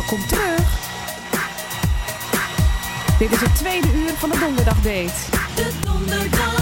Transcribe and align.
Nou, 0.00 0.08
Welkom 0.08 0.28
terug. 0.28 0.78
Dit 3.18 3.32
is 3.32 3.40
het 3.40 3.56
tweede 3.56 3.88
uur 3.94 4.12
van 4.16 4.30
de 4.30 4.38
donderdag 4.38 4.82
De 5.54 5.70
Donderdag. 5.84 6.59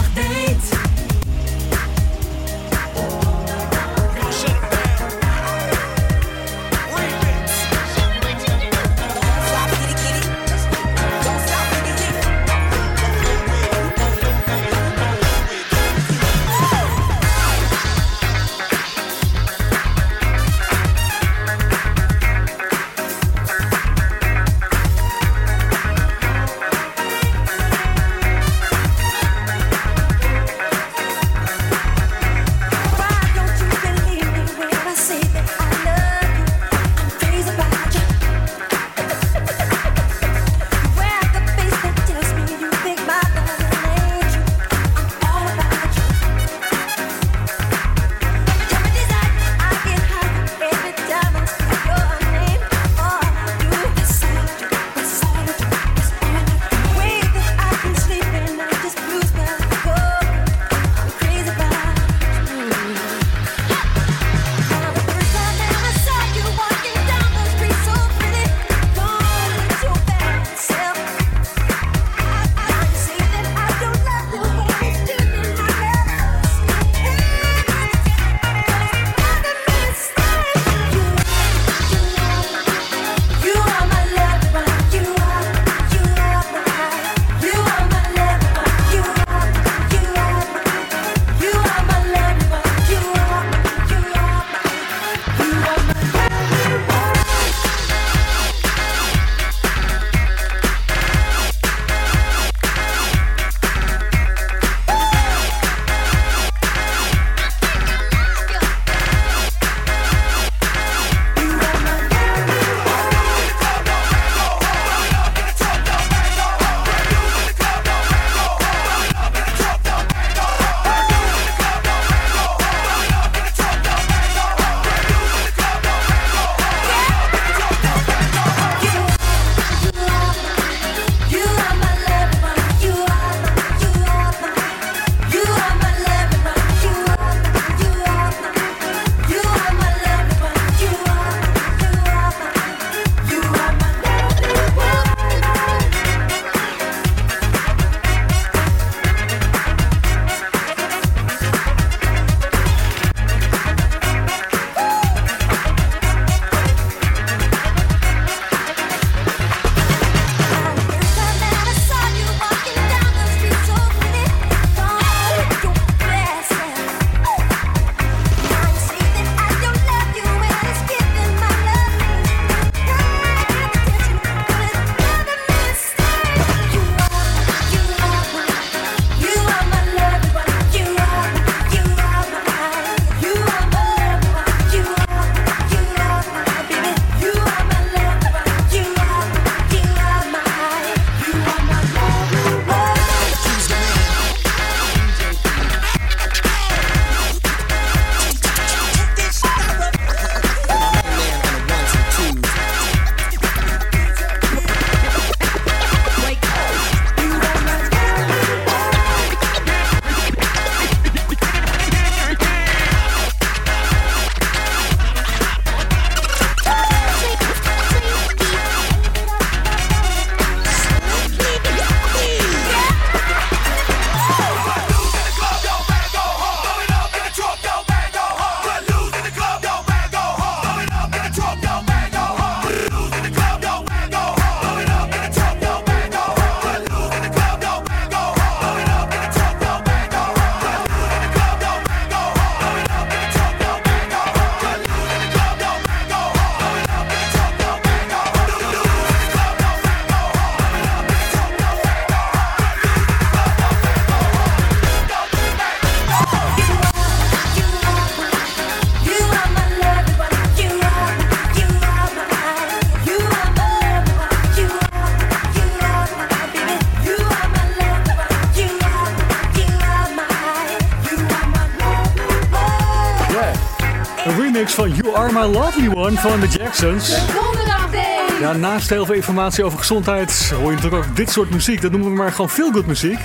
My 275.39 275.45
Lovely 275.45 275.89
One 275.95 276.17
van 276.17 276.39
de 276.39 276.47
Jacksons. 276.47 277.07
De 277.07 278.37
ja, 278.39 278.53
naast 278.53 278.89
heel 278.89 279.05
veel 279.05 279.15
informatie 279.15 279.63
over 279.63 279.77
gezondheid 279.77 280.49
hoor 280.49 280.69
je 280.69 280.75
natuurlijk 280.75 281.05
ook 281.05 281.15
dit 281.15 281.29
soort 281.29 281.49
muziek. 281.49 281.81
Dat 281.81 281.91
noemen 281.91 282.09
we 282.09 282.15
maar 282.15 282.31
gewoon 282.31 282.49
feel 282.49 282.71
good 282.71 282.85
muziek. 282.85 283.19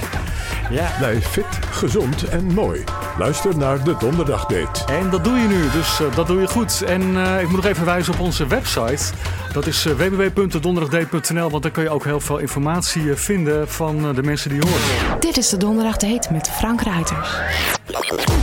Ja. 0.71 0.91
Blijf 0.99 1.27
fit, 1.27 1.45
gezond 1.71 2.29
en 2.29 2.45
mooi. 2.45 2.85
Luister 3.19 3.57
naar 3.57 3.85
de 3.85 3.97
Donderdagdate. 3.99 4.93
En 4.93 5.11
dat 5.11 5.25
doe 5.25 5.39
je 5.39 5.47
nu, 5.47 5.71
dus 5.71 6.01
eh, 6.01 6.17
dat 6.17 6.27
doe 6.27 6.41
je 6.41 6.47
goed. 6.47 6.83
En 6.83 7.03
eh, 7.17 7.41
ik 7.41 7.49
moet 7.49 7.57
nog 7.57 7.67
even 7.67 7.85
wijzen 7.85 8.13
op 8.13 8.21
onze 8.21 8.47
website. 8.47 9.05
Dat 9.53 9.67
is 9.67 9.87
eh, 9.87 9.93
uh, 10.01 10.09
www.donderdagdate.nl, 10.09 11.51
want 11.51 11.63
daar 11.63 11.73
kun 11.73 11.83
je 11.83 11.91
ook 11.91 12.05
heel 12.05 12.21
veel 12.21 12.39
informatie 12.39 13.15
vinden 13.15 13.69
van 13.69 14.15
de 14.15 14.23
mensen 14.23 14.51
die 14.51 14.61
horen. 14.61 15.21
Dit 15.21 15.37
is 15.37 15.49
de 15.49 15.57
Donderdagdate 15.57 16.33
met 16.33 16.51
Frank 16.51 16.83
Ruiters. 16.83 17.31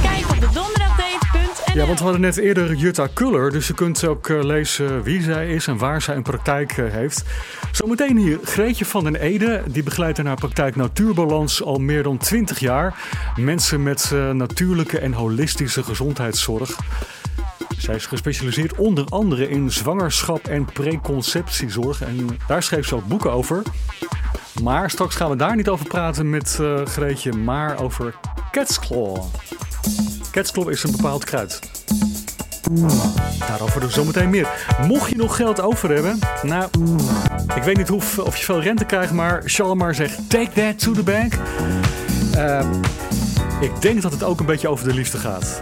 Kijk 0.01 0.29
op 0.29 0.39
de 0.39 0.47
Donderdag 0.53 0.80
ja, 1.73 1.85
want 1.85 1.97
we 1.97 2.03
hadden 2.03 2.21
net 2.21 2.37
eerder 2.37 2.75
Jutta 2.75 3.07
Kuller, 3.13 3.51
dus 3.51 3.67
je 3.67 3.73
kunt 3.73 4.05
ook 4.05 4.29
eh, 4.29 4.43
lezen 4.43 5.03
wie 5.03 5.21
zij 5.21 5.53
is 5.53 5.67
en 5.67 5.77
waar 5.77 6.01
zij 6.01 6.15
een 6.15 6.23
praktijk 6.23 6.77
eh, 6.77 6.91
heeft. 6.91 7.23
Zometeen 7.71 8.17
hier 8.17 8.39
Greetje 8.43 8.85
van 8.85 9.03
den 9.03 9.15
Ede, 9.15 9.63
die 9.67 9.83
begeleidt 9.83 10.17
in 10.17 10.25
haar 10.25 10.35
praktijk 10.35 10.75
Natuurbalans 10.75 11.63
al 11.63 11.77
meer 11.77 12.03
dan 12.03 12.17
20 12.17 12.59
jaar. 12.59 12.95
Mensen 13.35 13.83
met 13.83 14.11
eh, 14.13 14.29
natuurlijke 14.29 14.99
en 14.99 15.13
holistische 15.13 15.83
gezondheidszorg. 15.83 16.77
Zij 17.77 17.95
is 17.95 18.05
gespecialiseerd 18.05 18.75
onder 18.75 19.05
andere 19.09 19.49
in 19.49 19.71
zwangerschap 19.71 20.47
en 20.47 20.65
preconceptiezorg. 20.65 22.01
En 22.01 22.27
daar 22.47 22.63
schreef 22.63 22.87
ze 22.87 22.95
ook 22.95 23.07
boeken 23.07 23.31
over. 23.31 23.61
Maar 24.63 24.89
straks 24.89 25.15
gaan 25.15 25.29
we 25.29 25.35
daar 25.35 25.55
niet 25.55 25.69
over 25.69 25.87
praten 25.87 26.29
met 26.29 26.57
eh, 26.61 26.85
Greetje, 26.85 27.33
maar 27.33 27.81
over 27.81 28.15
catsclaw. 28.51 29.17
Catsclaw 30.31 30.69
is 30.69 30.83
een 30.83 30.91
bepaald 30.91 31.25
kruid. 31.25 31.59
Daarover 33.47 33.81
dus 33.81 33.93
zometeen 33.93 34.29
meer. 34.29 34.47
Mocht 34.87 35.09
je 35.09 35.15
nog 35.15 35.35
geld 35.35 35.61
over 35.61 35.89
hebben, 35.93 36.19
nou, 36.41 36.69
ik 37.55 37.63
weet 37.63 37.77
niet 37.77 37.87
hoe, 37.87 38.01
of 38.23 38.37
je 38.37 38.45
veel 38.45 38.61
rente 38.61 38.85
krijgt, 38.85 39.11
maar 39.11 39.43
Shalmar 39.45 39.95
zegt: 39.95 40.29
take 40.29 40.51
that 40.51 40.79
to 40.79 40.91
the 40.91 41.03
bank. 41.03 41.33
Eh, 42.35 42.69
ik 43.61 43.81
denk 43.81 44.01
dat 44.01 44.11
het 44.11 44.23
ook 44.23 44.39
een 44.39 44.45
beetje 44.45 44.67
over 44.67 44.87
de 44.87 44.93
liefde 44.93 45.17
gaat. 45.17 45.61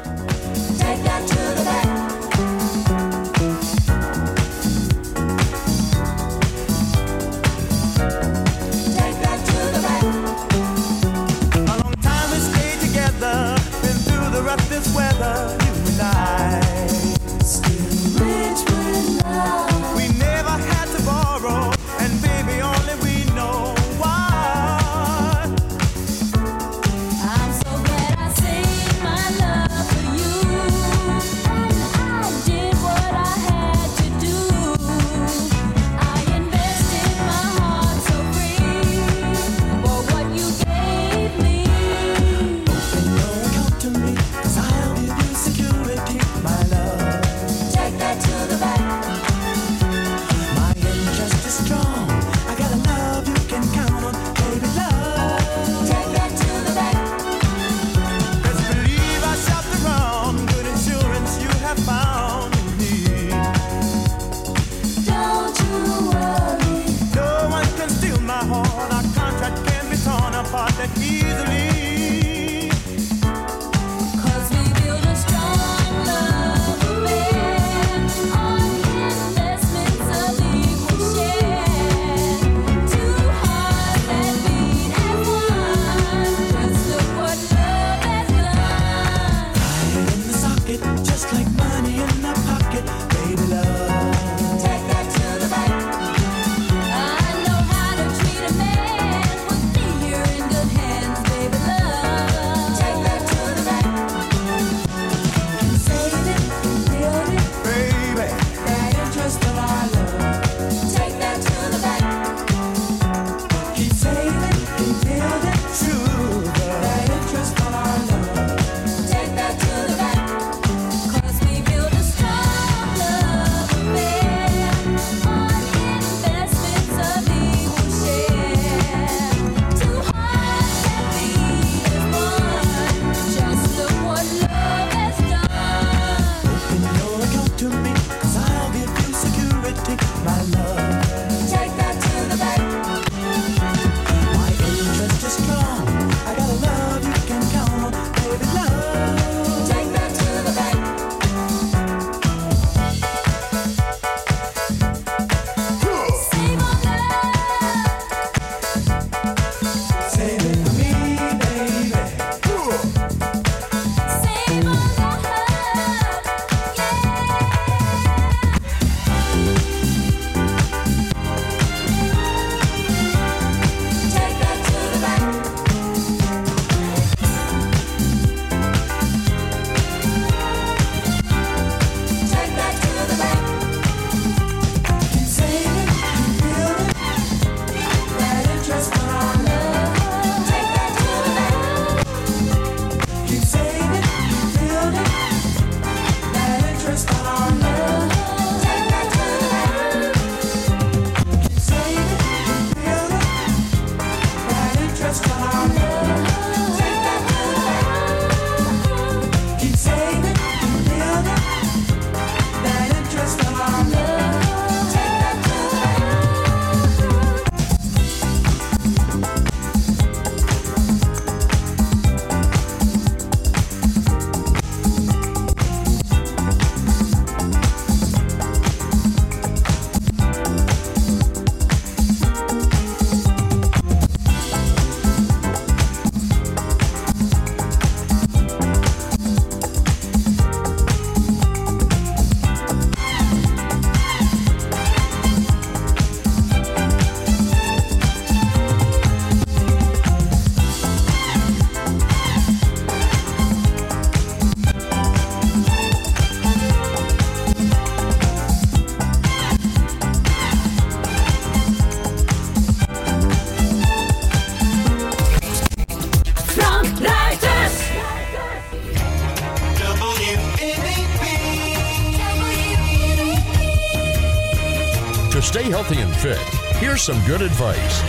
Stay 275.41 275.63
healthy 275.63 276.01
and 276.01 276.15
fit, 276.15 276.37
here's 276.79 277.03
some 277.03 277.19
good 277.27 277.41
advice. 277.41 278.03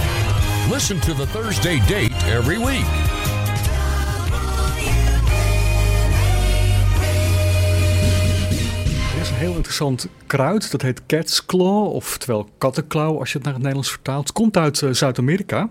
Listen 0.71 1.01
to 1.01 1.15
the 1.15 1.27
Thursday 1.27 1.79
date 1.87 2.13
every 2.27 2.59
week. 2.59 2.87
Er 9.15 9.21
is 9.21 9.31
een 9.31 9.37
heel 9.37 9.55
interessant 9.55 10.09
kruid, 10.27 10.71
dat 10.71 10.83
heet 10.83 11.07
cat's 11.07 11.47
claw, 11.47 11.87
oftewel 11.87 12.51
kattenklauw 12.59 13.19
als 13.19 13.33
je 13.33 13.35
het 13.35 13.45
naar 13.45 13.53
het 13.53 13.63
Nederlands 13.63 13.91
vertaalt. 13.91 14.33
Komt 14.33 14.57
uit 14.57 14.83
eh, 14.83 14.91
Zuid-Amerika 14.91 15.71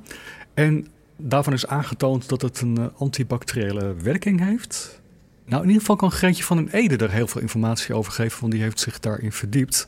en 0.54 0.88
daarvan 1.18 1.54
is 1.54 1.68
aangetoond 1.68 2.30
dat 2.30 2.42
het 2.42 2.62
een 2.62 2.78
eh, 2.78 2.86
antibacteriële 2.98 3.94
werking 3.94 4.46
heeft. 4.46 5.02
Nou, 5.46 5.62
in 5.62 5.68
ieder 5.68 5.82
geval 5.82 5.96
kan 5.96 6.12
Greetje 6.12 6.44
van 6.44 6.58
den 6.58 6.70
Ede 6.72 6.98
er 6.98 7.12
heel 7.12 7.28
veel 7.28 7.42
informatie 7.42 7.96
over 7.96 8.12
geven, 8.12 8.40
want 8.40 8.54
die 8.54 8.62
heeft 8.62 8.80
zich 8.80 9.00
daarin 9.00 9.32
verdiept. 9.32 9.88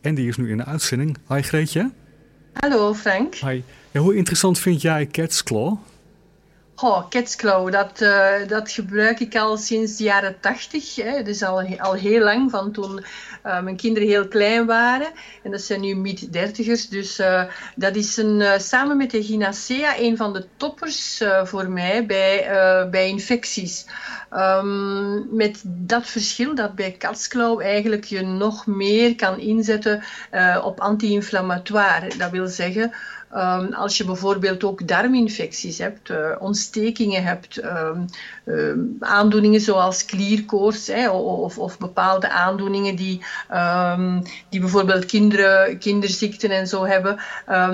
En 0.00 0.14
die 0.14 0.28
is 0.28 0.36
nu 0.36 0.50
in 0.50 0.56
de 0.56 0.64
uitzending. 0.64 1.16
Hi 1.28 1.42
Greetje. 1.42 1.90
Hallo 2.52 2.94
Frank. 2.94 3.34
Hi. 3.34 3.62
Ja, 3.90 4.00
hoe 4.00 4.16
interessant 4.16 4.58
vind 4.58 4.82
jij 4.82 5.06
cat's 5.06 5.42
claw? 5.42 5.76
Oh, 6.82 7.08
Catsclaw, 7.08 7.72
dat, 7.72 8.00
eh, 8.00 8.48
dat 8.48 8.70
gebruik 8.70 9.20
ik 9.20 9.36
al 9.36 9.56
sinds 9.56 9.96
de 9.96 10.04
jaren 10.04 10.40
tachtig. 10.40 10.94
Dus 11.24 11.42
al, 11.42 11.78
al 11.78 11.92
heel 11.92 12.22
lang, 12.22 12.50
van 12.50 12.72
toen 12.72 13.04
eh, 13.42 13.60
mijn 13.60 13.76
kinderen 13.76 14.08
heel 14.08 14.28
klein 14.28 14.66
waren. 14.66 15.08
En 15.42 15.50
dat 15.50 15.60
zijn 15.60 15.80
nu 15.80 15.96
mid-dertigers. 15.96 16.88
Dus 16.88 17.18
eh, 17.18 17.44
dat 17.76 17.96
is 17.96 18.16
een, 18.16 18.60
samen 18.60 18.96
met 18.96 19.10
de 19.10 19.22
Ginacea 19.22 19.98
een 19.98 20.16
van 20.16 20.32
de 20.32 20.46
toppers 20.56 21.22
voor 21.44 21.70
mij 21.70 22.06
bij, 22.06 22.46
bij 22.90 23.08
infecties. 23.08 23.86
Ehm, 24.30 25.36
met 25.36 25.62
dat 25.64 26.06
verschil 26.06 26.54
dat 26.54 26.74
bij 26.74 26.96
Catsclaw 26.98 27.60
eigenlijk 27.60 28.04
je 28.04 28.22
nog 28.22 28.66
meer 28.66 29.14
kan 29.14 29.38
inzetten 29.38 30.02
op 30.62 30.80
anti-inflammatoire. 30.80 32.16
Dat 32.16 32.30
wil 32.30 32.46
zeggen... 32.46 32.92
Ehm, 33.30 33.72
als 33.72 33.96
je 33.96 34.04
bijvoorbeeld 34.04 34.64
ook 34.64 34.88
darminfecties 34.88 35.78
hebt, 35.78 36.10
eh, 36.10 36.30
ontstekingen 36.38 37.24
hebt, 37.24 37.56
ehm, 37.56 38.00
ehm, 38.44 38.78
aandoeningen 39.00 39.60
zoals 39.60 40.04
klierkoorts 40.04 40.90
of, 41.10 41.58
of 41.58 41.78
bepaalde 41.78 42.30
aandoeningen 42.30 42.96
die, 42.96 43.24
die 44.48 44.60
bijvoorbeeld 44.60 45.04
kinderen, 45.04 45.78
kinderziekten 45.78 46.50
en 46.50 46.66
zo 46.66 46.86
hebben, 46.86 47.18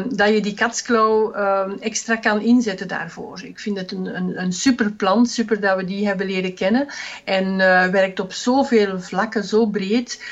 dat 0.08 0.28
je 0.28 0.40
die 0.40 0.54
katsklauw 0.54 1.32
extra 1.80 2.16
kan 2.16 2.40
inzetten 2.40 2.88
daarvoor. 2.88 3.40
Ik 3.42 3.60
vind 3.60 3.78
het 3.78 3.92
een, 3.92 4.16
een, 4.16 4.40
een 4.40 4.52
super 4.52 4.92
plant, 4.92 5.30
super 5.30 5.60
dat 5.60 5.76
we 5.76 5.84
die 5.84 6.06
hebben 6.06 6.26
leren 6.26 6.54
kennen 6.54 6.86
en 7.24 7.60
eh, 7.60 7.86
werkt 7.86 8.20
op 8.20 8.32
zoveel 8.32 9.00
vlakken, 9.00 9.44
zo 9.44 9.66
breed, 9.66 10.22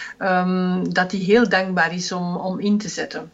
dat 0.88 1.10
die 1.10 1.24
heel 1.24 1.48
dankbaar 1.48 1.94
is 1.94 2.12
om, 2.12 2.36
om 2.36 2.60
in 2.60 2.78
te 2.78 2.88
zetten. 2.88 3.33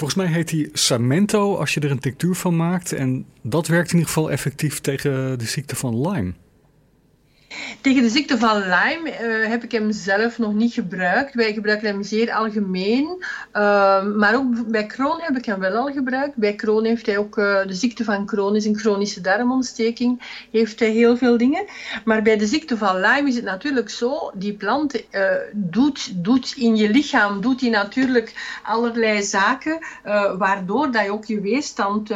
Volgens 0.00 0.22
mij 0.22 0.32
heet 0.32 0.48
die 0.48 0.68
Samento 0.72 1.56
als 1.56 1.74
je 1.74 1.80
er 1.80 1.90
een 1.90 1.98
tinctuur 1.98 2.34
van 2.34 2.56
maakt. 2.56 2.92
En 2.92 3.26
dat 3.42 3.66
werkt 3.66 3.88
in 3.88 3.98
ieder 3.98 4.12
geval 4.12 4.30
effectief 4.30 4.80
tegen 4.80 5.38
de 5.38 5.44
ziekte 5.44 5.76
van 5.76 6.08
Lyme. 6.08 6.32
Tegen 7.80 8.02
de 8.02 8.08
ziekte 8.08 8.38
van 8.38 8.58
Lyme 8.58 9.10
eh, 9.10 9.48
heb 9.48 9.64
ik 9.64 9.72
hem 9.72 9.92
zelf 9.92 10.38
nog 10.38 10.52
niet 10.52 10.72
gebruikt. 10.72 11.34
Wij 11.34 11.52
gebruiken 11.52 11.88
hem 11.88 12.02
zeer 12.02 12.32
algemeen. 12.32 13.24
Ehm, 13.52 14.16
maar 14.16 14.34
ook 14.34 14.70
bij 14.70 14.86
Crohn 14.86 15.22
heb 15.22 15.36
ik 15.36 15.44
hem 15.44 15.58
wel 15.58 15.74
al 15.74 15.92
gebruikt. 15.92 16.36
Bij 16.36 16.54
Crohn 16.54 16.84
heeft 16.84 17.06
hij 17.06 17.18
ook 17.18 17.38
eh, 17.38 17.66
de 17.66 17.74
ziekte 17.74 18.04
van 18.04 18.26
Crohn, 18.26 18.54
is 18.54 18.64
een 18.64 18.78
chronische 18.78 19.20
darmontsteking. 19.20 20.22
Heeft 20.50 20.80
hij 20.80 20.88
heel 20.88 21.16
veel 21.16 21.38
dingen. 21.38 21.64
Maar 22.04 22.22
bij 22.22 22.36
de 22.36 22.46
ziekte 22.46 22.76
van 22.76 23.00
Lyme 23.00 23.28
is 23.28 23.34
het 23.34 23.44
natuurlijk 23.44 23.90
zo. 23.90 24.30
Die 24.34 24.52
plant 24.52 25.08
eh, 25.10 25.24
doet, 25.52 26.24
doet 26.24 26.54
in 26.56 26.76
je 26.76 26.90
lichaam 26.90 27.40
doet 27.40 27.58
die 27.58 27.70
natuurlijk 27.70 28.58
allerlei 28.62 29.22
zaken. 29.22 29.78
waardoor 30.38 30.90
dat 30.90 31.04
je 31.04 31.12
ook 31.12 31.24
je 31.24 31.40
weerstand, 31.40 32.08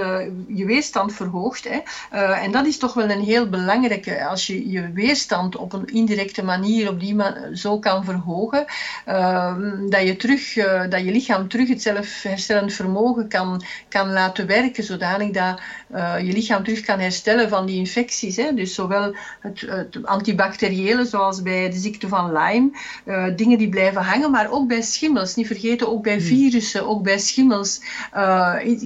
je 0.46 0.64
weerstand 0.64 1.12
verhoogt. 1.14 1.68
Hè. 1.68 1.78
En 2.16 2.52
dat 2.52 2.66
is 2.66 2.78
toch 2.78 2.94
wel 2.94 3.10
een 3.10 3.22
heel 3.22 3.48
belangrijke. 3.48 4.24
Als 4.24 4.46
je 4.46 4.70
je 4.70 4.92
weerstand 4.92 5.43
op 5.52 5.72
een 5.72 5.86
indirecte 5.86 6.44
manier 6.44 6.88
op 6.88 7.00
die 7.00 7.14
ma 7.14 7.36
zo 7.54 7.78
kan 7.78 8.04
verhogen, 8.04 8.64
ehm, 9.04 9.88
dat, 9.88 10.02
je 10.02 10.16
terug, 10.16 10.56
eh, 10.56 10.82
dat 10.88 11.00
je 11.00 11.12
lichaam 11.12 11.48
terug 11.48 11.68
het 11.68 11.82
zelfherstellend 11.82 12.72
vermogen 12.72 13.28
kan, 13.28 13.62
kan 13.88 14.12
laten 14.12 14.46
werken, 14.46 14.84
zodanig 14.84 15.30
dat 15.30 15.60
eh, 15.90 16.14
je 16.18 16.32
lichaam 16.32 16.64
terug 16.64 16.80
kan 16.80 16.98
herstellen 16.98 17.48
van 17.48 17.66
die 17.66 17.76
infecties. 17.76 18.36
Hè. 18.36 18.54
Dus 18.54 18.74
zowel 18.74 19.14
het, 19.40 19.60
het 19.60 20.06
antibacteriële, 20.06 21.04
zoals 21.04 21.42
bij 21.42 21.70
de 21.70 21.78
ziekte 21.78 22.08
van 22.08 22.32
Lyme, 22.32 22.70
eh, 23.04 23.24
dingen 23.36 23.58
die 23.58 23.68
blijven 23.68 24.02
hangen, 24.02 24.30
maar 24.30 24.50
ook 24.50 24.68
bij 24.68 24.82
schimmels. 24.82 25.34
Niet 25.34 25.46
vergeten, 25.46 25.88
ook 25.88 26.02
bij 26.02 26.20
virussen, 26.20 26.86
ook 26.86 27.02
bij 27.02 27.18
schimmels 27.18 27.80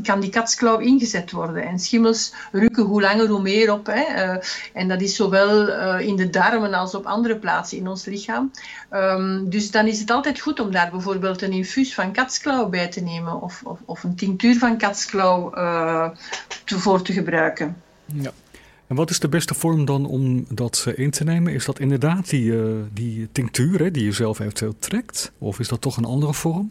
kan 0.02 0.20
die 0.20 0.30
katsklauw 0.30 0.78
ingezet 0.78 1.30
worden. 1.30 1.62
En 1.62 1.78
schimmels 1.78 2.32
rukken 2.52 2.84
hoe 2.84 3.00
langer 3.00 3.26
hoe 3.26 3.42
meer 3.42 3.72
op. 3.72 3.86
Hè. 3.86 4.36
En 4.72 4.88
dat 4.88 5.00
is 5.00 5.16
zowel 5.16 5.68
in 5.98 6.16
de 6.16 6.30
darmen 6.50 6.74
als 6.74 6.94
op 6.94 7.06
andere 7.06 7.36
plaatsen 7.36 7.78
in 7.78 7.88
ons 7.88 8.04
lichaam. 8.04 8.50
Ehm, 8.90 9.48
dus 9.48 9.70
dan 9.70 9.86
is 9.86 10.00
het 10.00 10.10
altijd 10.10 10.40
goed 10.40 10.60
om 10.60 10.70
daar 10.70 10.90
bijvoorbeeld 10.90 11.42
een 11.42 11.52
infuus 11.52 11.94
van 11.94 12.12
katsklauw 12.12 12.68
bij 12.68 12.88
te 12.88 13.00
nemen 13.00 13.40
of, 13.40 13.62
of, 13.64 13.78
of 13.84 14.04
een 14.04 14.16
tinctuur 14.16 14.58
van 14.58 14.78
katsklauw 14.78 15.50
te, 16.64 16.78
voor 16.78 17.02
te 17.02 17.12
gebruiken. 17.12 17.76
Ja. 18.04 18.32
En 18.88 18.96
wat 18.96 19.10
is 19.10 19.18
de 19.18 19.28
beste 19.28 19.54
vorm 19.54 19.84
dan 19.84 20.06
om 20.06 20.44
dat 20.48 20.84
eh, 20.88 20.98
in 20.98 21.10
te 21.10 21.24
nemen? 21.24 21.52
Is 21.52 21.64
dat 21.64 21.78
inderdaad 21.78 22.30
die, 22.30 22.58
eh, 22.58 22.64
die 22.92 23.28
tinctuur 23.32 23.78
hè, 23.78 23.90
die 23.90 24.04
je 24.04 24.12
zelf 24.12 24.38
eventueel 24.38 24.74
trekt? 24.78 25.32
Of 25.38 25.58
is 25.58 25.68
dat 25.68 25.80
toch 25.80 25.96
een 25.96 26.04
andere 26.04 26.34
vorm? 26.34 26.70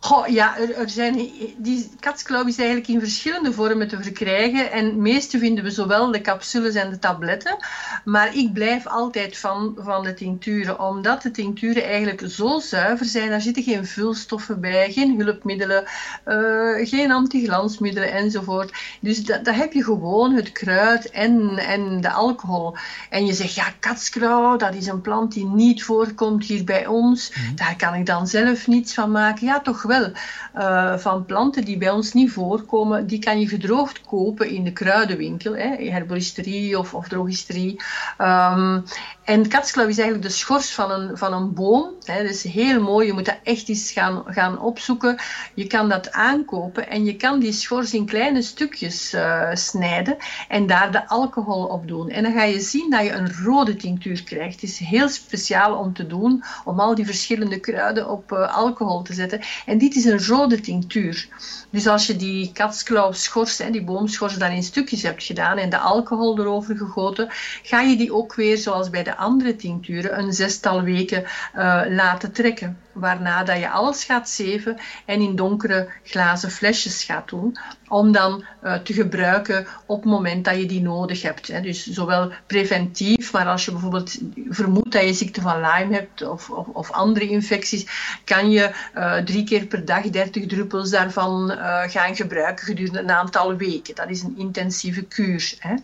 Goh, 0.00 0.26
ja, 0.26 0.58
er, 0.58 0.74
er 0.74 0.88
zijn, 0.90 1.30
die 1.56 1.90
katsklauw 2.00 2.46
is 2.46 2.58
eigenlijk 2.58 2.88
in 2.88 3.00
verschillende 3.00 3.52
vormen 3.52 3.88
te 3.88 4.02
verkrijgen. 4.02 4.70
En 4.70 4.84
het 4.84 4.96
meeste 4.96 5.38
vinden 5.38 5.64
we 5.64 5.70
zowel 5.70 6.10
de 6.10 6.20
capsules 6.20 6.74
en 6.74 6.90
de 6.90 6.98
tabletten. 6.98 7.56
Maar 8.04 8.36
ik 8.36 8.52
blijf 8.52 8.86
altijd 8.86 9.38
van, 9.38 9.76
van 9.78 10.02
de 10.02 10.14
tincturen, 10.14 10.80
omdat 10.80 11.22
de 11.22 11.30
tincturen 11.30 11.84
eigenlijk 11.84 12.22
zo 12.26 12.58
zuiver 12.58 13.06
zijn. 13.06 13.28
Daar 13.30 13.40
zitten 13.40 13.62
geen 13.62 13.86
vulstoffen 13.86 14.60
bij, 14.60 14.92
geen 14.92 15.20
hulpmiddelen, 15.20 15.84
eh, 16.24 16.88
geen 16.88 17.12
antiglansmiddelen 17.12 18.12
enzovoort. 18.12 18.72
Dus 19.00 19.24
dat, 19.24 19.44
dat 19.44 19.54
heb 19.54 19.72
je 19.72 19.84
gewoon, 19.84 20.34
het 20.34 20.52
kruid 20.52 21.10
en, 21.10 21.58
en 21.58 22.00
de 22.00 22.10
alcohol. 22.10 22.76
En 23.10 23.26
je 23.26 23.32
zegt, 23.32 23.54
ja, 23.54 23.72
katsklauw, 23.80 24.56
dat 24.56 24.74
is 24.74 24.86
een 24.86 25.00
plant 25.00 25.32
die 25.32 25.46
niet 25.46 25.84
voorkomt 25.84 26.44
hier 26.44 26.64
bij 26.64 26.86
ons. 26.86 27.32
Daar 27.54 27.76
kan 27.76 27.94
ik 27.94 28.06
dan 28.06 28.26
zelf 28.26 28.66
niets 28.66 28.94
van 28.94 29.10
maken. 29.10 29.46
Ja, 29.46 29.60
toch 29.60 29.86
wel. 29.88 30.12
Eh, 30.52 30.98
van 30.98 31.24
planten 31.24 31.64
die 31.64 31.78
bij 31.78 31.90
ons 31.90 32.12
niet 32.12 32.32
voorkomen, 32.32 33.06
die 33.06 33.18
kan 33.18 33.40
je 33.40 33.48
gedroogd 33.48 34.00
kopen 34.00 34.48
in 34.48 34.64
de 34.64 34.72
kruidenwinkel, 34.72 35.56
hè, 35.56 35.90
herboristerie 35.90 36.78
of, 36.78 36.94
of 36.94 37.08
drogisterie. 37.08 37.80
Ehm, 38.16 38.80
en 39.28 39.48
katsklauw 39.48 39.86
is 39.86 39.98
eigenlijk 39.98 40.28
de 40.28 40.34
schors 40.34 40.74
van 40.74 40.90
een, 40.90 41.18
van 41.18 41.32
een 41.32 41.54
boom. 41.54 41.94
Hè. 42.04 42.22
Dat 42.22 42.32
is 42.32 42.42
heel 42.42 42.80
mooi, 42.80 43.06
je 43.06 43.12
moet 43.12 43.24
dat 43.24 43.38
echt 43.42 43.68
eens 43.68 43.92
gaan, 43.92 44.22
gaan 44.26 44.60
opzoeken. 44.60 45.18
Je 45.54 45.66
kan 45.66 45.88
dat 45.88 46.12
aankopen 46.12 46.88
en 46.88 47.04
je 47.04 47.16
kan 47.16 47.38
die 47.40 47.52
schors 47.52 47.94
in 47.94 48.06
kleine 48.06 48.42
stukjes 48.42 49.12
eh, 49.12 49.48
snijden 49.52 50.16
en 50.48 50.66
daar 50.66 50.92
de 50.92 51.08
alcohol 51.08 51.64
op 51.64 51.88
doen. 51.88 52.10
En 52.10 52.22
dan 52.22 52.32
ga 52.32 52.42
je 52.42 52.60
zien 52.60 52.90
dat 52.90 53.04
je 53.04 53.12
een 53.12 53.32
rode 53.44 53.76
tinctuur 53.76 54.24
krijgt. 54.24 54.60
Het 54.60 54.70
is 54.70 54.78
heel 54.78 55.08
speciaal 55.08 55.76
om 55.76 55.94
te 55.94 56.06
doen, 56.06 56.44
om 56.64 56.80
al 56.80 56.94
die 56.94 57.06
verschillende 57.06 57.60
kruiden 57.60 58.10
op 58.10 58.32
eh, 58.32 58.56
alcohol 58.56 59.02
te 59.02 59.12
zetten. 59.12 59.40
En 59.66 59.78
dit 59.78 59.94
is 59.96 60.04
een 60.04 60.26
rode 60.26 60.60
tinctuur. 60.60 61.28
Dus 61.70 61.86
als 61.86 62.06
je 62.06 62.16
die 62.16 62.52
katsklauwschors, 62.52 63.58
hè, 63.58 63.70
die 63.70 63.84
boomschors, 63.84 64.38
dan 64.38 64.50
in 64.50 64.62
stukjes 64.62 65.02
hebt 65.02 65.22
gedaan 65.22 65.58
en 65.58 65.70
de 65.70 65.78
alcohol 65.78 66.38
erover 66.38 66.76
gegoten, 66.76 67.28
ga 67.62 67.80
je 67.80 67.96
die 67.96 68.14
ook 68.14 68.34
weer, 68.34 68.56
zoals 68.58 68.90
bij 68.90 69.02
de 69.02 69.16
andere 69.18 69.56
tincturen, 69.56 70.18
een 70.18 70.32
zestal 70.32 70.82
weken 70.82 71.24
eh, 71.52 71.82
laten 71.88 72.32
trekken. 72.32 72.78
Waarna 72.92 73.44
dat 73.44 73.58
je 73.58 73.70
alles 73.70 74.04
gaat 74.04 74.28
zeven 74.28 74.76
en 75.04 75.20
in 75.20 75.36
donkere 75.36 75.88
glazen 76.04 76.50
flesjes 76.50 77.04
gaat 77.04 77.28
doen, 77.28 77.56
om 77.88 78.12
dan 78.12 78.44
eh, 78.62 78.74
te 78.74 78.92
gebruiken 78.92 79.66
op 79.86 80.02
het 80.02 80.10
moment 80.10 80.44
dat 80.44 80.56
je 80.56 80.66
die 80.66 80.82
nodig 80.82 81.22
hebt. 81.22 81.48
Hè. 81.48 81.60
Dus 81.60 81.86
zowel 81.86 82.32
preventief, 82.46 83.32
maar 83.32 83.46
als 83.46 83.64
je 83.64 83.70
bijvoorbeeld 83.70 84.18
vermoedt 84.48 84.92
dat 84.92 85.02
je 85.02 85.12
ziekte 85.12 85.40
van 85.40 85.60
Lyme 85.60 85.94
hebt 85.94 86.28
of, 86.28 86.50
of, 86.50 86.66
of 86.66 86.90
andere 86.90 87.28
infecties, 87.28 87.86
kan 88.24 88.50
je 88.50 88.70
eh, 88.94 89.16
drie 89.16 89.44
keer 89.44 89.66
per 89.66 89.84
dag 89.84 90.02
30 90.02 90.46
druppels 90.46 90.90
daarvan 90.90 91.50
gaan 91.88 92.16
gebruiken 92.16 92.66
gedurende 92.66 92.98
een 92.98 93.10
aantal 93.10 93.56
weken. 93.56 93.94
Dat 93.94 94.10
is 94.10 94.22
een 94.22 94.38
intensieve 94.38 95.02
kuur. 95.02 95.54
Hè. 95.58 95.74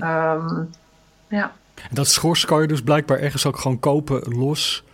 Ehm, 0.00 0.64
ja. 1.28 1.52
En 1.88 1.94
dat 1.94 2.08
schors 2.08 2.44
kan 2.44 2.60
je 2.60 2.66
dus 2.66 2.82
blijkbaar 2.82 3.18
ergens 3.18 3.46
ook 3.46 3.58
gewoon 3.58 3.80
kopen 3.80 4.34
los. 4.36 4.84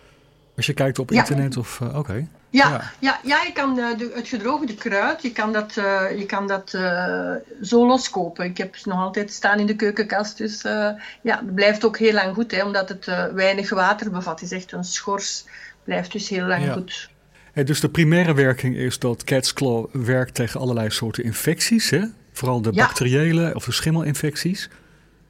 Als 0.55 0.65
je 0.65 0.73
kijkt 0.73 0.99
op 0.99 1.09
Ja. 1.11 1.19
internet 1.19 1.57
of... 1.57 1.81
eh, 1.81 1.97
Oké. 1.97 2.27
Ja, 2.51 2.69
Ja. 2.69 2.91
ja. 2.99 3.19
Ja, 3.23 3.43
je 3.43 3.51
kan 3.53 3.79
eh, 3.79 3.97
de, 3.97 4.11
het 4.15 4.27
gedroogde 4.27 4.75
kruid, 4.75 5.21
je 5.21 5.31
kan 5.31 5.53
dat, 5.53 5.77
eh, 5.77 6.17
je 6.17 6.25
kan 6.25 6.47
dat 6.47 6.73
eh, 6.73 7.31
zo 7.61 7.87
loskopen. 7.87 8.45
Ik 8.45 8.57
heb 8.57 8.75
ze 8.75 8.89
nog 8.89 8.99
altijd 8.99 9.31
staan 9.33 9.59
in 9.59 9.65
de 9.65 9.75
keukenkast. 9.75 10.37
Dus 10.37 10.61
ja, 10.61 10.99
het 11.23 11.55
blijft 11.55 11.85
ook 11.85 11.97
heel 11.97 12.13
lang 12.13 12.33
goed, 12.33 12.51
hè, 12.51 12.63
omdat 12.63 12.89
het 12.89 13.05
weinig 13.33 13.69
water 13.69 14.11
bevat. 14.11 14.39
Het 14.39 14.51
is 14.51 14.57
echt 14.57 14.71
een 14.71 14.83
schors, 14.83 15.45
blijft 15.83 16.11
dus 16.11 16.29
heel 16.29 16.45
lang 16.45 16.63
Ja. 16.65 16.73
goed. 16.73 17.09
Dus 17.53 17.79
de 17.79 17.89
primaire 17.89 18.33
werking 18.33 18.75
is 18.75 18.99
dat 18.99 19.23
Cat's 19.23 19.53
Claw 19.53 19.85
werkt 19.91 20.33
tegen 20.35 20.59
allerlei 20.59 20.89
soorten 20.89 21.23
infecties. 21.23 21.89
Hè? 21.89 22.01
Vooral 22.33 22.61
de 22.61 22.71
bacteriële 22.71 23.51
of 23.55 23.65
de 23.65 23.71
schimmelinfecties. 23.71 24.69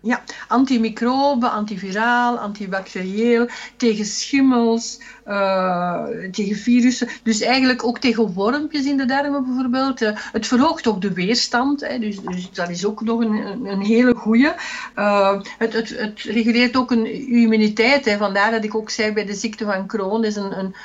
Ja, 0.01 0.23
antimicroben, 0.47 1.51
antiviraal, 1.51 2.37
antibacterieel, 2.37 3.47
tegen 3.77 4.05
schimmels, 4.05 4.99
eh, 5.25 6.03
tegen 6.31 6.55
virussen. 6.55 7.07
Dus 7.23 7.41
eigenlijk 7.41 7.83
ook 7.83 7.99
tegen 7.99 8.33
wormpjes 8.33 8.85
in 8.85 8.97
de 8.97 9.05
darmen 9.05 9.43
bijvoorbeeld. 9.45 10.01
Eh, 10.01 10.11
het 10.31 10.47
verhoogt 10.47 10.87
ook 10.87 11.01
de 11.01 11.13
weerstand, 11.13 11.81
hè, 11.81 11.99
dus, 11.99 12.19
dus 12.21 12.51
dat 12.51 12.69
is 12.69 12.85
ook 12.85 13.01
nog 13.01 13.19
een, 13.19 13.65
een- 13.65 13.81
hele 13.81 14.13
goede. 14.15 14.55
het, 15.57 15.73
het, 15.73 15.89
het 15.89 16.19
reguleert 16.21 16.77
ook 16.77 16.91
een, 16.91 17.05
immuniteit. 17.27 18.05
Hè. 18.05 18.17
Vandaar 18.17 18.51
dat 18.51 18.63
ik 18.63 18.75
ook 18.75 18.89
zei 18.89 19.11
bij 19.13 19.25
de 19.25 19.33
ziekte 19.33 19.65
van 19.65 19.87
Crohn. 19.87 20.23
Is 20.23 20.35
een, 20.35 20.59
een, 20.59 20.75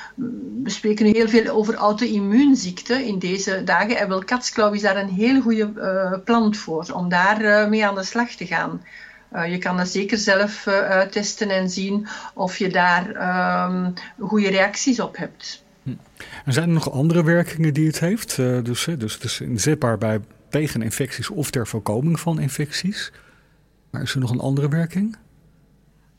we 0.63 0.71
spreken 0.71 1.05
nu 1.05 1.11
heel 1.13 1.29
veel 1.29 1.49
over 1.53 1.75
auto-immuunziekten 1.75 3.05
in 3.05 3.19
deze 3.19 3.63
dagen. 3.65 3.97
En 3.97 4.09
wel 4.09 4.25
katsklauw 4.25 4.73
is 4.73 4.83
daar 4.83 4.97
een 4.97 5.09
hele 5.09 5.41
goede 5.41 5.73
eh, 5.77 6.19
plant 6.25 6.57
voor, 6.57 6.87
om 6.95 7.09
daar 7.09 7.41
eh, 7.41 7.69
mee 7.69 7.87
aan 7.87 7.95
de 7.95 8.05
slag 8.05 8.31
te 8.31 8.47
gaan. 8.47 8.83
Eh, 9.35 9.51
je 9.51 9.59
kan 9.59 9.77
dat 9.77 9.89
zeker 9.89 10.19
zelf 10.19 10.67
eh, 10.67 10.81
uittesten 10.81 11.51
en 11.51 11.71
zien 11.71 12.07
of 12.35 12.57
je 12.57 12.69
daar 12.69 13.11
ehm, 13.11 13.91
goede 14.19 14.49
reacties 14.49 15.01
op 15.01 15.17
hebt. 15.17 15.65
En 16.45 16.53
zijn 16.53 16.69
er 16.69 16.75
nog 16.75 16.91
andere 16.91 17.25
werkingen 17.25 17.75
die 17.75 17.87
het 17.87 18.01
heeft? 18.01 18.39
Eh, 18.39 18.63
dus, 18.63 18.89
dus 18.99 19.15
het 19.15 19.25
is 19.25 19.41
inzetbaar 19.41 19.99
bij 19.99 20.21
tegen 20.49 20.83
infecties 20.83 21.31
of 21.31 21.51
ter 21.51 21.67
voorkoming 21.67 22.21
van 22.21 22.41
infecties. 22.41 23.13
Maar 23.91 24.03
is 24.03 24.15
er 24.15 24.21
nog 24.21 24.31
een 24.31 24.41
andere 24.41 24.69
werking? 24.69 25.17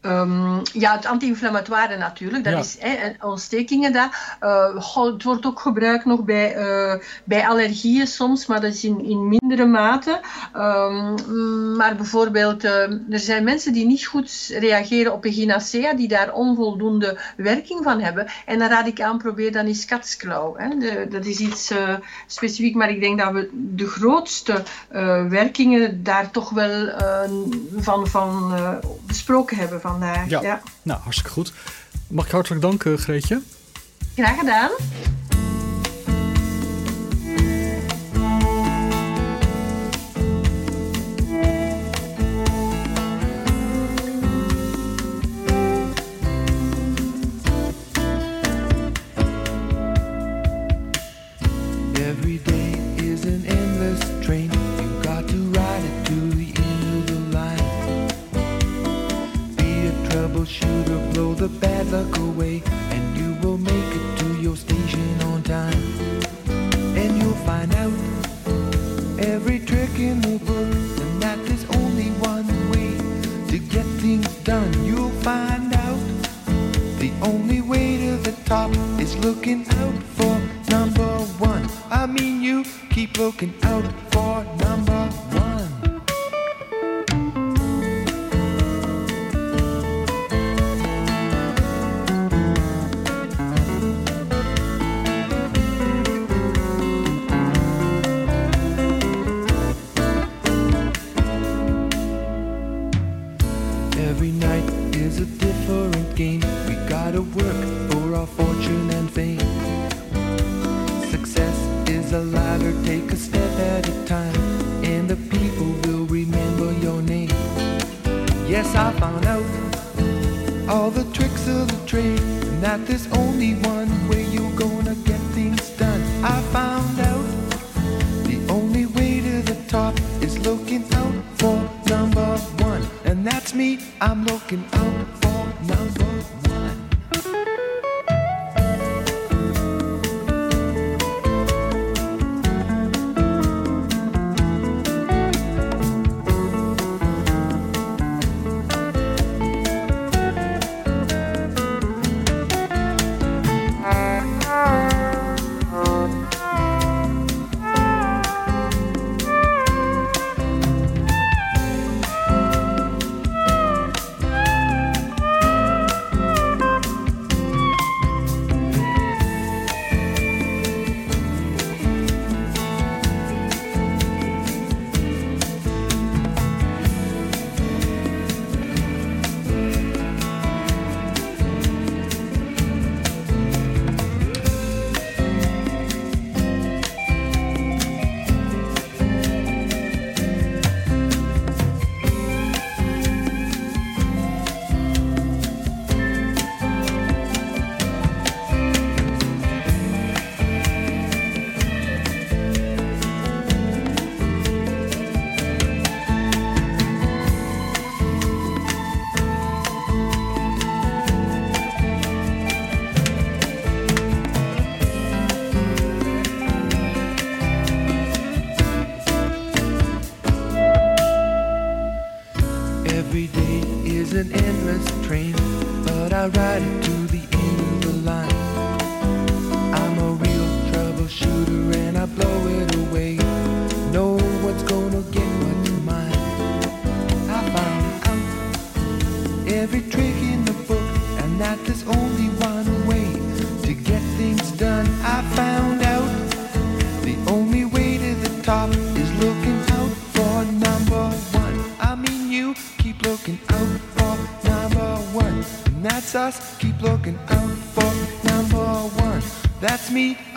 Ehm, 0.05 0.59
ja, 0.73 0.95
het 0.95 1.05
anti-inflammatoire 1.05 1.97
natuurlijk, 1.97 2.43
dat 2.43 2.53
Ja. 2.53 2.59
is 2.59 2.75
hè, 2.79 2.89
en 2.89 3.15
ontstekingen. 3.23 3.93
Dat, 3.93 4.09
Eh, 4.39 4.75
het 5.13 5.23
wordt 5.23 5.45
ook 5.45 5.59
gebruikt 5.59 6.05
nog 6.05 6.23
bij, 6.23 6.53
eh, 6.55 6.93
bij 7.23 7.47
allergieën 7.47 8.07
soms, 8.07 8.45
maar 8.45 8.61
dat 8.61 8.73
is 8.73 8.83
in, 8.83 9.05
in 9.05 9.27
mindere 9.27 9.65
mate. 9.65 10.19
Ehm, 10.53 11.75
maar 11.75 11.95
bijvoorbeeld, 11.95 12.63
eh, 12.63 12.71
er 13.09 13.19
zijn 13.19 13.43
mensen 13.43 13.73
die 13.73 13.85
niet 13.85 14.05
goed 14.05 14.31
reageren 14.59 15.13
op 15.13 15.25
echinacea, 15.25 15.93
die 15.93 16.07
daar 16.07 16.33
onvoldoende 16.33 17.17
werking 17.37 17.83
van 17.83 17.99
hebben. 17.99 18.27
En 18.45 18.59
dan 18.59 18.69
raad 18.69 18.87
ik 18.87 19.01
aan, 19.01 19.17
probeer 19.17 19.51
dan 19.51 19.65
eens 19.65 19.85
katsklauw. 19.85 20.55
Hè. 20.57 20.77
De- 20.77 21.07
dat 21.09 21.25
is 21.25 21.39
iets 21.39 21.73
specifiek, 22.27 22.75
maar 22.75 22.89
ik 22.89 22.99
denk 23.01 23.19
dat 23.19 23.31
we 23.31 23.49
de 23.53 23.87
grootste 23.87 24.63
werkingen 25.29 26.03
daar 26.03 26.31
toch 26.31 26.49
wel 26.49 26.89
van, 27.77 28.07
van 28.07 28.53
besproken 29.07 29.57
hebben 29.57 29.81
vandaag. 29.99 30.29
Ja. 30.29 30.41
Ja. 30.41 30.61
Nou, 30.81 30.99
hartstikke 31.01 31.31
goed. 31.31 31.53
Mag 32.07 32.25
ik 32.25 32.31
hartelijk 32.31 32.61
danken, 32.61 32.97
Greetje? 32.97 33.41
Graag 34.15 34.39
gedaan. 34.39 34.71
Every 51.93 52.39
day 52.43 52.71
is 52.95 53.25
an 53.25 53.43
endless 53.45 54.25
train. 54.25 54.64
The 61.47 61.59
bad 61.59 61.85
luck 61.91 62.17
away, 62.17 62.63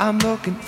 I'm 0.09 0.17
looking 0.21 0.68